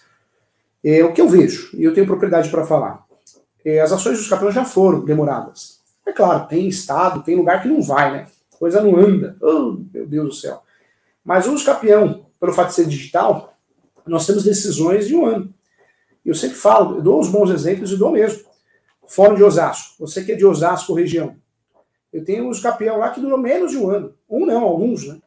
É 0.83 1.03
o 1.03 1.13
que 1.13 1.19
eu 1.19 1.27
vejo, 1.27 1.71
e 1.73 1.83
eu 1.83 1.93
tenho 1.93 2.05
propriedade 2.05 2.49
para 2.49 2.65
falar. 2.65 3.05
É, 3.65 3.79
as 3.79 3.91
ações 3.91 4.19
dos 4.19 4.29
campeões 4.29 4.53
já 4.53 4.63
foram 4.63 5.03
demoradas. 5.03 5.79
É 6.05 6.13
claro, 6.13 6.47
tem 6.47 6.67
estado, 6.67 7.23
tem 7.23 7.35
lugar 7.35 7.61
que 7.61 7.67
não 7.67 7.81
vai, 7.81 8.11
né? 8.11 8.27
Coisa 8.59 8.79
não 8.79 8.95
anda. 8.95 9.35
Oh, 9.41 9.77
meu 9.91 10.05
Deus 10.05 10.27
do 10.27 10.33
céu. 10.33 10.61
Mas 11.23 11.47
o 11.47 11.53
uso 11.53 11.65
campeão, 11.65 12.27
pelo 12.39 12.53
fato 12.53 12.67
de 12.67 12.75
ser 12.75 12.85
digital, 12.85 13.57
nós 14.05 14.27
temos 14.27 14.43
decisões 14.43 15.07
de 15.07 15.15
um 15.15 15.25
ano. 15.25 15.53
E 16.23 16.29
eu 16.29 16.35
sempre 16.35 16.55
falo, 16.55 16.97
eu 16.97 17.01
dou 17.01 17.19
os 17.19 17.27
bons 17.27 17.49
exemplos 17.49 17.91
e 17.91 17.97
dou 17.97 18.11
mesmo. 18.11 18.45
Fórum 19.07 19.35
de 19.35 19.43
Osasco. 19.43 19.95
Você 19.99 20.23
que 20.23 20.31
é 20.31 20.35
de 20.35 20.45
Osasco, 20.45 20.93
região. 20.93 21.35
Eu 22.15 22.23
tenho 22.23 22.47
os 22.47 22.61
campeão 22.61 22.97
lá 22.97 23.09
que 23.09 23.19
durou 23.19 23.37
menos 23.37 23.71
de 23.71 23.77
um 23.77 23.89
ano. 23.89 24.15
Um 24.29 24.45
não, 24.45 24.63
alguns, 24.63 25.05
né? 25.05 25.19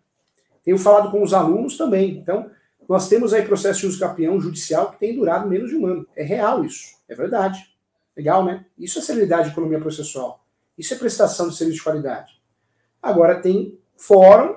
Tenho 0.65 0.79
falado 0.79 1.11
com 1.11 1.23
os 1.23 1.35
alunos 1.35 1.77
também. 1.77 2.13
Então, 2.13 2.51
nós 2.89 3.11
temos 3.11 3.35
aí 3.35 3.43
processo 3.43 3.81
de 3.81 3.89
uso 3.89 4.01
campeão 4.01 4.41
judicial 4.41 4.91
que 4.91 4.99
tem 4.99 5.15
durado 5.15 5.47
menos 5.47 5.69
de 5.69 5.77
um 5.77 5.85
ano. 5.85 6.07
É 6.17 6.23
real 6.23 6.65
isso. 6.65 6.97
É 7.07 7.15
verdade. 7.15 7.63
Legal, 8.17 8.43
né? 8.43 8.65
Isso 8.79 8.99
é 8.99 9.03
celeridade 9.03 9.45
de 9.45 9.51
economia 9.51 9.79
processual. 9.79 10.43
Isso 10.79 10.95
é 10.95 10.97
prestação 10.97 11.51
de 11.51 11.57
serviço 11.57 11.77
de 11.77 11.85
qualidade. 11.85 12.41
Agora 13.03 13.39
tem 13.39 13.79
fórum, 13.95 14.57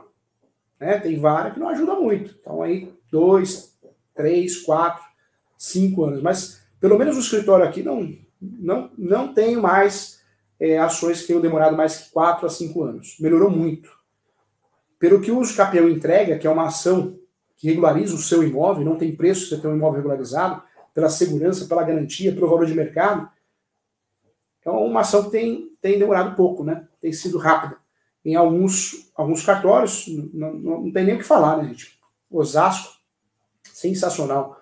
né? 0.79 0.99
Tem 0.99 1.19
vara 1.19 1.51
que 1.51 1.59
não 1.59 1.67
ajuda 1.67 1.95
muito. 1.95 2.33
Então 2.39 2.63
aí, 2.63 2.93
dois, 3.11 3.77
três, 4.15 4.61
quatro, 4.61 5.03
cinco 5.57 6.05
anos. 6.05 6.21
Mas 6.21 6.61
pelo 6.79 6.97
menos 6.97 7.17
o 7.17 7.19
escritório 7.19 7.65
aqui 7.65 7.83
não, 7.83 8.17
não, 8.39 8.89
não 8.97 9.33
tem 9.33 9.57
mais 9.57 10.20
é, 10.61 10.77
ações 10.77 11.21
que 11.21 11.27
tenham 11.27 11.41
demorado 11.41 11.75
mais 11.75 11.97
que 11.97 12.11
4 12.11 12.45
a 12.45 12.49
5 12.49 12.83
anos. 12.83 13.17
Melhorou 13.19 13.49
muito. 13.49 13.89
Pelo 14.99 15.19
que 15.19 15.31
o 15.31 15.55
capião 15.55 15.89
entrega, 15.89 16.37
que 16.37 16.45
é 16.45 16.49
uma 16.49 16.67
ação 16.67 17.17
que 17.57 17.67
regulariza 17.67 18.13
o 18.13 18.19
seu 18.19 18.43
imóvel, 18.43 18.85
não 18.85 18.95
tem 18.95 19.15
preço 19.15 19.49
você 19.49 19.59
ter 19.59 19.67
um 19.67 19.75
imóvel 19.75 19.97
regularizado, 19.97 20.61
pela 20.93 21.09
segurança, 21.09 21.65
pela 21.65 21.83
garantia, 21.83 22.31
pelo 22.31 22.47
valor 22.47 22.67
de 22.67 22.75
mercado, 22.75 23.27
é 24.63 24.69
uma 24.69 24.99
ação 24.99 25.23
que 25.23 25.31
tem, 25.31 25.75
tem 25.81 25.97
demorado 25.97 26.35
pouco, 26.35 26.63
né? 26.63 26.87
Tem 26.99 27.11
sido 27.11 27.39
rápida. 27.39 27.77
Em 28.23 28.35
alguns, 28.35 29.11
alguns 29.15 29.43
cartórios, 29.43 30.05
não, 30.31 30.53
não, 30.53 30.81
não 30.81 30.91
tem 30.91 31.05
nem 31.05 31.15
o 31.15 31.17
que 31.17 31.23
falar, 31.23 31.57
né, 31.57 31.69
gente? 31.69 31.99
Osasco, 32.29 32.93
sensacional. 33.63 34.61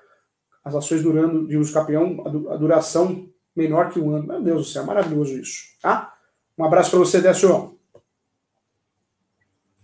As 0.64 0.76
ações 0.76 1.04
durando 1.04 1.46
de 1.46 1.58
uso 1.58 1.74
capião, 1.74 2.24
a 2.50 2.56
duração 2.56 3.30
menor 3.60 3.92
que 3.92 4.00
um 4.00 4.16
ano. 4.16 4.26
Meu 4.26 4.42
Deus 4.42 4.68
do 4.68 4.72
céu, 4.72 4.86
maravilhoso 4.86 5.38
isso. 5.38 5.76
Tá? 5.82 6.14
Um 6.58 6.64
abraço 6.64 6.92
para 6.92 7.00
você, 7.00 7.20
Décio. 7.20 7.78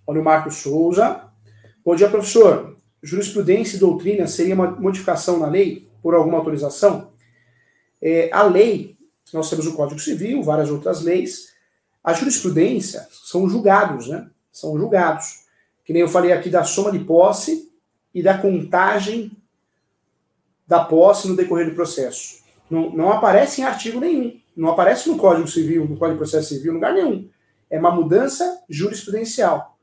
Olha 0.07 0.21
o 0.21 0.23
Marcos 0.23 0.55
Souza. 0.55 1.23
Bom 1.83 1.95
dia, 1.95 2.09
professor. 2.09 2.77
Jurisprudência 3.03 3.75
e 3.75 3.79
doutrina 3.79 4.27
seria 4.27 4.55
uma 4.55 4.71
modificação 4.71 5.37
na 5.39 5.47
lei 5.47 5.87
por 6.01 6.15
alguma 6.15 6.37
autorização? 6.37 7.11
É, 8.01 8.29
a 8.31 8.43
lei, 8.43 8.97
nós 9.33 9.49
temos 9.49 9.67
o 9.67 9.73
Código 9.73 9.99
Civil, 9.99 10.41
várias 10.41 10.69
outras 10.69 11.01
leis. 11.01 11.53
A 12.03 12.13
jurisprudência 12.13 13.07
são 13.11 13.49
julgados, 13.49 14.07
né? 14.07 14.29
São 14.51 14.77
julgados. 14.77 15.45
Que 15.83 15.91
nem 15.91 16.01
eu 16.01 16.07
falei 16.07 16.31
aqui 16.31 16.49
da 16.49 16.63
soma 16.63 16.91
de 16.91 16.99
posse 16.99 17.71
e 18.13 18.23
da 18.23 18.37
contagem 18.37 19.31
da 20.65 20.83
posse 20.83 21.27
no 21.27 21.35
decorrer 21.35 21.69
do 21.69 21.75
processo. 21.75 22.44
Não, 22.69 22.89
não 22.91 23.11
aparece 23.11 23.61
em 23.61 23.63
artigo 23.63 23.99
nenhum. 23.99 24.39
Não 24.55 24.69
aparece 24.69 25.09
no 25.09 25.17
Código 25.17 25.47
Civil, 25.47 25.85
no 25.87 25.97
Código 25.97 26.13
de 26.13 26.29
Processo 26.29 26.49
Civil, 26.49 26.71
em 26.71 26.75
lugar 26.75 26.93
nenhum. 26.93 27.29
É 27.69 27.79
uma 27.79 27.91
mudança 27.91 28.61
jurisprudencial. 28.69 29.77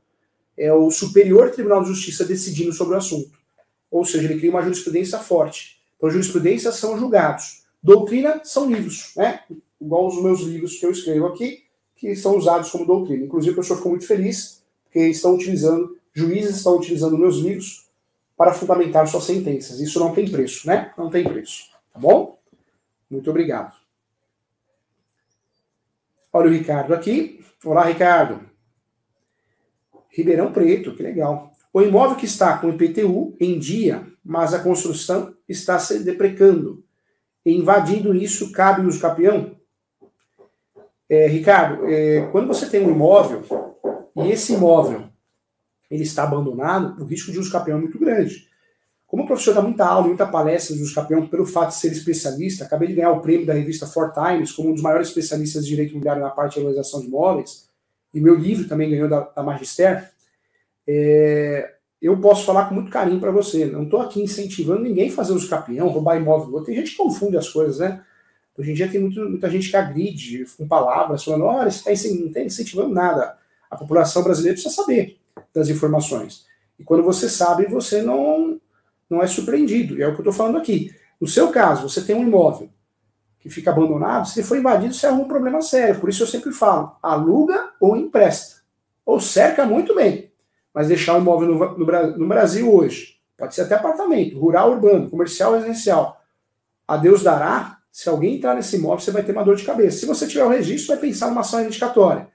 É 0.57 0.73
o 0.73 0.89
Superior 0.89 1.51
Tribunal 1.51 1.81
de 1.83 1.89
Justiça 1.89 2.25
decidindo 2.25 2.73
sobre 2.73 2.95
o 2.95 2.97
assunto. 2.97 3.31
Ou 3.89 4.03
seja, 4.03 4.25
ele 4.25 4.39
cria 4.39 4.49
uma 4.49 4.61
jurisprudência 4.61 5.19
forte. 5.19 5.79
Então, 5.97 6.09
jurisprudência 6.09 6.71
são 6.71 6.97
julgados. 6.97 7.63
Doutrina 7.81 8.41
são 8.43 8.69
livros, 8.69 9.11
né? 9.15 9.41
Igual 9.79 10.07
os 10.07 10.21
meus 10.21 10.41
livros 10.41 10.77
que 10.77 10.85
eu 10.85 10.91
escrevo 10.91 11.27
aqui, 11.27 11.63
que 11.95 12.15
são 12.15 12.37
usados 12.37 12.69
como 12.69 12.85
doutrina. 12.85 13.25
Inclusive, 13.25 13.51
o 13.51 13.55
professor 13.55 13.77
ficou 13.77 13.91
muito 13.91 14.07
feliz, 14.07 14.63
porque 14.85 15.07
estão 15.07 15.35
utilizando, 15.35 15.97
juízes 16.13 16.57
estão 16.57 16.77
utilizando 16.77 17.17
meus 17.17 17.37
livros 17.37 17.87
para 18.35 18.53
fundamentar 18.53 19.07
suas 19.07 19.25
sentenças. 19.25 19.79
Isso 19.79 19.99
não 19.99 20.13
tem 20.13 20.29
preço, 20.29 20.67
né? 20.67 20.91
Não 20.97 21.09
tem 21.09 21.23
preço. 21.23 21.65
Tá 21.93 21.99
bom? 21.99 22.37
Muito 23.13 23.29
obrigado. 23.29 23.75
Olha 26.33 26.49
o 26.49 26.51
Ricardo 26.51 26.95
aqui. 26.95 27.45
Olá, 27.63 27.85
Ricardo. 27.85 28.49
Ribeirão 30.09 30.51
Preto, 30.51 30.95
que 30.95 31.03
legal. 31.03 31.51
O 31.71 31.79
imóvel 31.79 32.17
que 32.17 32.25
está 32.25 32.57
com 32.57 32.71
IPTU 32.71 33.37
em 33.39 33.59
dia, 33.59 34.07
mas 34.25 34.51
a 34.55 34.63
construção 34.63 35.35
está 35.47 35.77
se 35.77 36.03
deprecando. 36.03 36.83
Invadindo 37.45 38.15
isso, 38.15 38.51
cabe 38.51 38.81
o 38.81 38.87
uso 38.87 38.99
capião? 38.99 39.57
É, 41.07 41.27
Ricardo, 41.27 41.85
é, 41.85 42.27
quando 42.31 42.47
você 42.47 42.67
tem 42.67 42.83
um 42.83 42.89
imóvel 42.89 43.43
e 44.15 44.31
esse 44.31 44.53
imóvel 44.53 45.07
ele 45.89 46.01
está 46.01 46.23
abandonado, 46.23 46.99
o 46.99 47.05
risco 47.05 47.31
de 47.31 47.37
uso 47.37 47.51
capião 47.51 47.77
é 47.77 47.81
muito 47.81 47.99
grande. 47.99 48.49
Como 49.13 49.27
professor 49.27 49.53
dá 49.53 49.61
muita 49.61 49.85
aula, 49.85 50.07
muita 50.07 50.25
palestra 50.25 50.75
dos 50.75 50.91
campeões 50.91 51.29
pelo 51.29 51.45
fato 51.45 51.69
de 51.69 51.75
ser 51.75 51.91
especialista, 51.91 52.65
acabei 52.65 52.87
de 52.87 52.95
ganhar 52.95 53.11
o 53.11 53.21
prêmio 53.21 53.45
da 53.45 53.53
revista 53.53 53.85
Four 53.85 54.11
Times 54.11 54.51
como 54.51 54.69
um 54.69 54.73
dos 54.73 54.81
maiores 54.81 55.09
especialistas 55.09 55.63
de 55.63 55.69
direito 55.69 55.91
imobiliário 55.91 56.23
na 56.23 56.31
parte 56.31 56.53
de 56.53 56.61
regularização 56.61 56.99
de 56.99 57.05
imóveis, 57.05 57.69
e 58.11 58.19
meu 58.19 58.33
livro 58.33 58.67
também 58.67 58.89
ganhou 58.89 59.07
da, 59.07 59.19
da 59.19 59.43
Magister, 59.43 60.09
é, 60.87 61.75
eu 62.01 62.19
posso 62.19 62.43
falar 62.43 62.67
com 62.67 62.73
muito 62.73 62.89
carinho 62.89 63.19
para 63.19 63.29
você. 63.29 63.67
Não 63.67 63.83
estou 63.83 64.01
aqui 64.01 64.19
incentivando 64.19 64.81
ninguém 64.81 65.09
a 65.09 65.13
fazer 65.13 65.33
os 65.33 65.47
campeão, 65.47 65.89
roubar 65.89 66.17
imóvel. 66.17 66.63
Tem 66.63 66.73
gente 66.73 66.89
que 66.89 66.97
confunde 66.97 67.37
as 67.37 67.47
coisas, 67.47 67.77
né? 67.77 68.03
Hoje 68.57 68.71
em 68.71 68.73
dia 68.73 68.89
tem 68.89 68.99
muito, 68.99 69.19
muita 69.29 69.47
gente 69.47 69.69
que 69.69 69.77
agride 69.77 70.43
com 70.57 70.67
palavras, 70.67 71.23
falando, 71.23 71.43
olha, 71.43 71.69
você 71.69 71.91
está 71.91 72.09
não 72.15 72.29
está 72.29 72.41
incentivando 72.41 72.89
nada. 72.89 73.37
A 73.69 73.77
população 73.77 74.23
brasileira 74.23 74.55
precisa 74.55 74.73
saber 74.73 75.19
das 75.53 75.69
informações. 75.69 76.47
E 76.79 76.83
quando 76.83 77.03
você 77.03 77.29
sabe, 77.29 77.67
você 77.67 78.01
não 78.01 78.59
não 79.13 79.23
é 79.23 79.27
surpreendido. 79.27 79.97
E 79.97 80.03
é 80.03 80.07
o 80.07 80.11
que 80.11 80.17
eu 80.17 80.23
estou 80.23 80.33
falando 80.33 80.57
aqui. 80.57 80.93
No 81.19 81.27
seu 81.27 81.49
caso, 81.49 81.87
você 81.87 82.01
tem 82.01 82.15
um 82.15 82.23
imóvel 82.23 82.69
que 83.39 83.49
fica 83.49 83.71
abandonado, 83.71 84.27
se 84.27 84.39
ele 84.39 84.47
for 84.47 84.57
invadido, 84.57 84.93
você 84.93 85.05
arruma 85.05 85.23
um 85.23 85.27
problema 85.27 85.61
sério. 85.61 85.99
Por 85.99 86.09
isso 86.09 86.23
eu 86.23 86.27
sempre 86.27 86.51
falo, 86.53 86.95
aluga 87.03 87.71
ou 87.79 87.97
empresta. 87.97 88.61
Ou 89.05 89.19
cerca 89.19 89.65
muito 89.65 89.93
bem. 89.93 90.31
Mas 90.73 90.87
deixar 90.87 91.15
o 91.15 91.19
imóvel 91.19 91.49
no, 91.49 91.77
no, 91.77 92.17
no 92.17 92.27
Brasil 92.27 92.73
hoje, 92.73 93.17
pode 93.37 93.53
ser 93.53 93.63
até 93.63 93.75
apartamento, 93.75 94.39
rural, 94.39 94.71
urbano, 94.71 95.09
comercial, 95.09 95.53
residencial. 95.53 96.21
A 96.87 96.95
Deus 96.95 97.21
dará, 97.21 97.79
se 97.91 98.07
alguém 98.07 98.37
entrar 98.37 98.55
nesse 98.55 98.77
imóvel, 98.77 98.99
você 98.99 99.11
vai 99.11 99.23
ter 99.23 99.33
uma 99.33 99.43
dor 99.43 99.57
de 99.57 99.65
cabeça. 99.65 99.99
Se 99.99 100.05
você 100.05 100.25
tiver 100.25 100.45
o 100.45 100.49
registro, 100.49 100.95
vai 100.95 101.01
pensar 101.01 101.27
numa 101.27 101.41
ação 101.41 101.59
reivindicatória. 101.59 102.29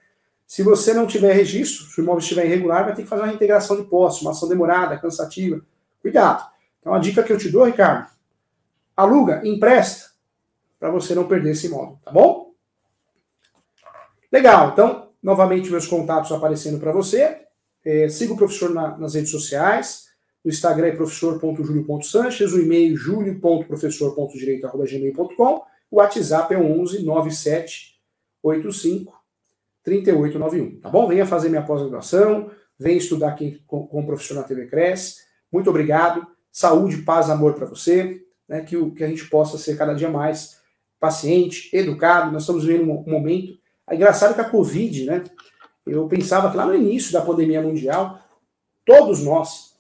Se 0.47 0.63
você 0.63 0.93
não 0.93 1.07
tiver 1.07 1.33
registro, 1.33 1.87
se 1.87 2.01
o 2.01 2.03
imóvel 2.03 2.21
estiver 2.21 2.45
irregular, 2.45 2.85
vai 2.85 2.95
ter 2.95 3.03
que 3.03 3.09
fazer 3.09 3.23
uma 3.23 3.29
reintegração 3.29 3.77
de 3.77 3.85
posse, 3.85 4.23
uma 4.23 4.33
ação 4.33 4.47
demorada, 4.49 4.99
cansativa. 4.99 5.61
Cuidado. 6.03 6.47
Então 6.81 6.95
a 6.95 6.99
dica 6.99 7.23
que 7.23 7.33
eu 7.33 7.39
te 7.39 7.51
dou, 7.51 7.65
Ricardo, 7.65 8.09
aluga, 8.97 9.43
empresta, 9.45 10.11
para 10.79 10.91
você 10.91 11.15
não 11.15 11.29
perder 11.29 11.53
esse 11.53 11.67
imóvel, 11.67 11.99
tá 12.05 12.11
bom? 12.11 12.49
Legal, 14.31 14.73
então, 14.73 15.09
novamente 15.23 15.71
meus 15.71 15.87
contatos 15.87 16.31
aparecendo 16.33 16.79
para 16.79 16.93
você. 16.93 17.41
É, 17.85 18.09
siga 18.09 18.33
o 18.33 18.37
professor 18.37 18.71
na, 18.71 18.99
nas 18.99 19.15
redes 19.15 19.31
sociais. 19.31 20.09
O 20.45 20.49
Instagram 20.49 20.89
é 20.89 20.93
professor.julio.sanches, 20.93 22.53
o 22.53 22.61
e-mail 22.61 22.97
julio.professor.direito.gmail.com, 22.97 25.63
o 25.91 25.97
WhatsApp 25.97 26.55
é 26.55 26.59
11 26.59 27.05
97 27.05 27.99
85 28.43 29.19
3891, 29.83 30.81
tá 30.81 30.91
bom? 30.91 31.09
Venha 31.09 31.27
fazer 31.27 31.49
minha 31.49 31.63
pós-graduação, 31.63 32.51
venha 32.79 32.99
estudar 32.99 33.31
aqui 33.31 33.63
com, 33.67 33.87
com 33.87 34.01
o 34.01 34.07
professor 34.07 34.35
na 34.35 34.43
TV 34.43 34.67
Cresce. 34.67 35.23
Muito 35.51 35.71
obrigado 35.71 36.27
saúde, 36.59 37.03
paz, 37.03 37.31
amor 37.31 37.55
para 37.55 37.67
você, 37.67 38.21
né, 38.49 38.63
que, 38.63 38.91
que 38.91 39.05
a 39.05 39.07
gente 39.07 39.29
possa 39.29 39.57
ser 39.57 39.79
cada 39.79 39.95
dia 39.95 40.11
mais 40.11 40.59
paciente, 40.99 41.71
educado. 41.73 42.33
Nós 42.33 42.43
estamos 42.43 42.65
vivendo 42.65 42.91
um, 42.91 43.05
um 43.07 43.13
momento. 43.13 43.57
É 43.89 43.95
engraçado 43.95 44.35
que 44.35 44.41
a 44.41 44.51
Covid, 44.51 45.05
né? 45.05 45.23
Eu 45.87 46.09
pensava 46.09 46.51
que 46.51 46.57
lá 46.57 46.67
no 46.67 46.75
início 46.75 47.13
da 47.13 47.21
pandemia 47.21 47.63
mundial, 47.63 48.19
todos 48.85 49.23
nós 49.23 49.77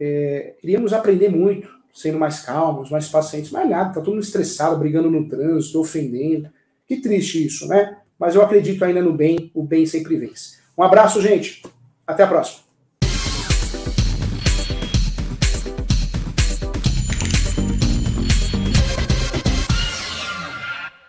é, 0.00 0.56
iríamos 0.62 0.94
aprender 0.94 1.28
muito, 1.28 1.68
sendo 1.92 2.18
mais 2.18 2.40
calmos, 2.40 2.90
mais 2.90 3.10
pacientes, 3.10 3.50
mas 3.50 3.68
nada, 3.68 3.92
tá 3.92 4.00
todo 4.00 4.14
mundo 4.14 4.24
estressado, 4.24 4.78
brigando 4.78 5.10
no 5.10 5.28
trânsito, 5.28 5.78
ofendendo. 5.78 6.48
Que 6.86 6.96
triste 6.96 7.44
isso, 7.44 7.68
né? 7.68 7.98
Mas 8.18 8.34
eu 8.34 8.40
acredito 8.40 8.82
ainda 8.82 9.02
no 9.02 9.12
bem, 9.12 9.50
o 9.52 9.62
bem 9.62 9.84
sempre 9.84 10.16
vence. 10.16 10.56
Um 10.78 10.82
abraço, 10.82 11.20
gente. 11.20 11.62
Até 12.06 12.22
a 12.22 12.26
próxima. 12.26 12.65